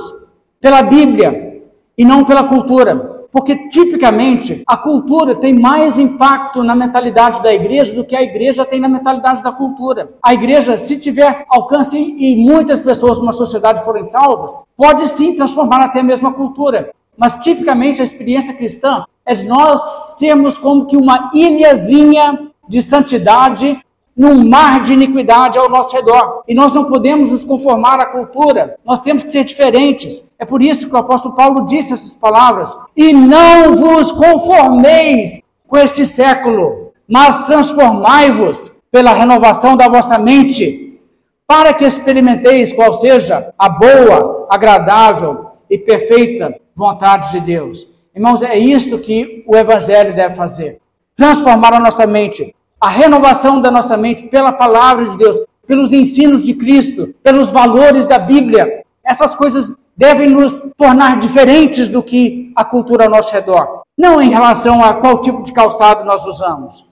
[0.61, 1.63] pela Bíblia
[1.97, 3.29] e não pela cultura.
[3.31, 8.65] Porque tipicamente a cultura tem mais impacto na mentalidade da igreja do que a igreja
[8.65, 10.11] tem na mentalidade da cultura.
[10.21, 15.81] A igreja, se tiver alcance e muitas pessoas numa sociedade forem salvas, pode sim transformar
[15.81, 16.91] até mesmo a cultura.
[17.17, 19.81] Mas tipicamente a experiência cristã é de nós
[20.19, 23.81] sermos como que uma ilhazinha de santidade
[24.19, 26.43] num mar de iniquidade ao nosso redor.
[26.49, 30.29] E nós não podemos nos conformar à cultura, nós temos que ser diferentes.
[30.37, 35.77] É por isso que o apóstolo Paulo disse essas palavras: E não vos conformeis com
[35.79, 41.01] este século, mas transformai-vos pela renovação da vossa mente,
[41.47, 47.87] para que experimenteis qual seja a boa, agradável e perfeita vontade de Deus.
[48.15, 50.81] Irmãos, é isto que o Evangelho deve fazer:
[51.15, 56.45] transformar a nossa mente, a renovação da nossa mente pela palavra de Deus, pelos ensinos
[56.45, 58.85] de Cristo, pelos valores da Bíblia.
[59.05, 63.83] Essas coisas devem nos tornar diferentes do que a cultura ao nosso redor.
[63.97, 66.87] Não em relação a qual tipo de calçado nós usamos,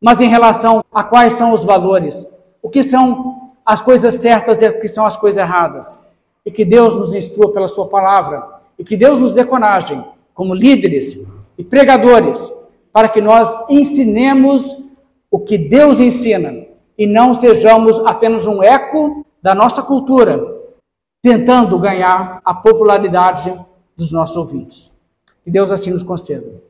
[0.00, 2.26] mas em relação a quais são os valores,
[2.62, 5.98] o que são as coisas certas e o que são as coisas erradas.
[6.46, 8.42] E que Deus nos instrua pela Sua palavra,
[8.78, 11.26] e que Deus nos dê coragem, como líderes
[11.58, 12.50] e pregadores,
[12.92, 14.76] para que nós ensinemos
[15.30, 16.66] o que Deus ensina
[16.98, 20.40] e não sejamos apenas um eco da nossa cultura,
[21.22, 23.54] tentando ganhar a popularidade
[23.96, 24.96] dos nossos ouvintes.
[25.44, 26.62] Que Deus assim nos conceda.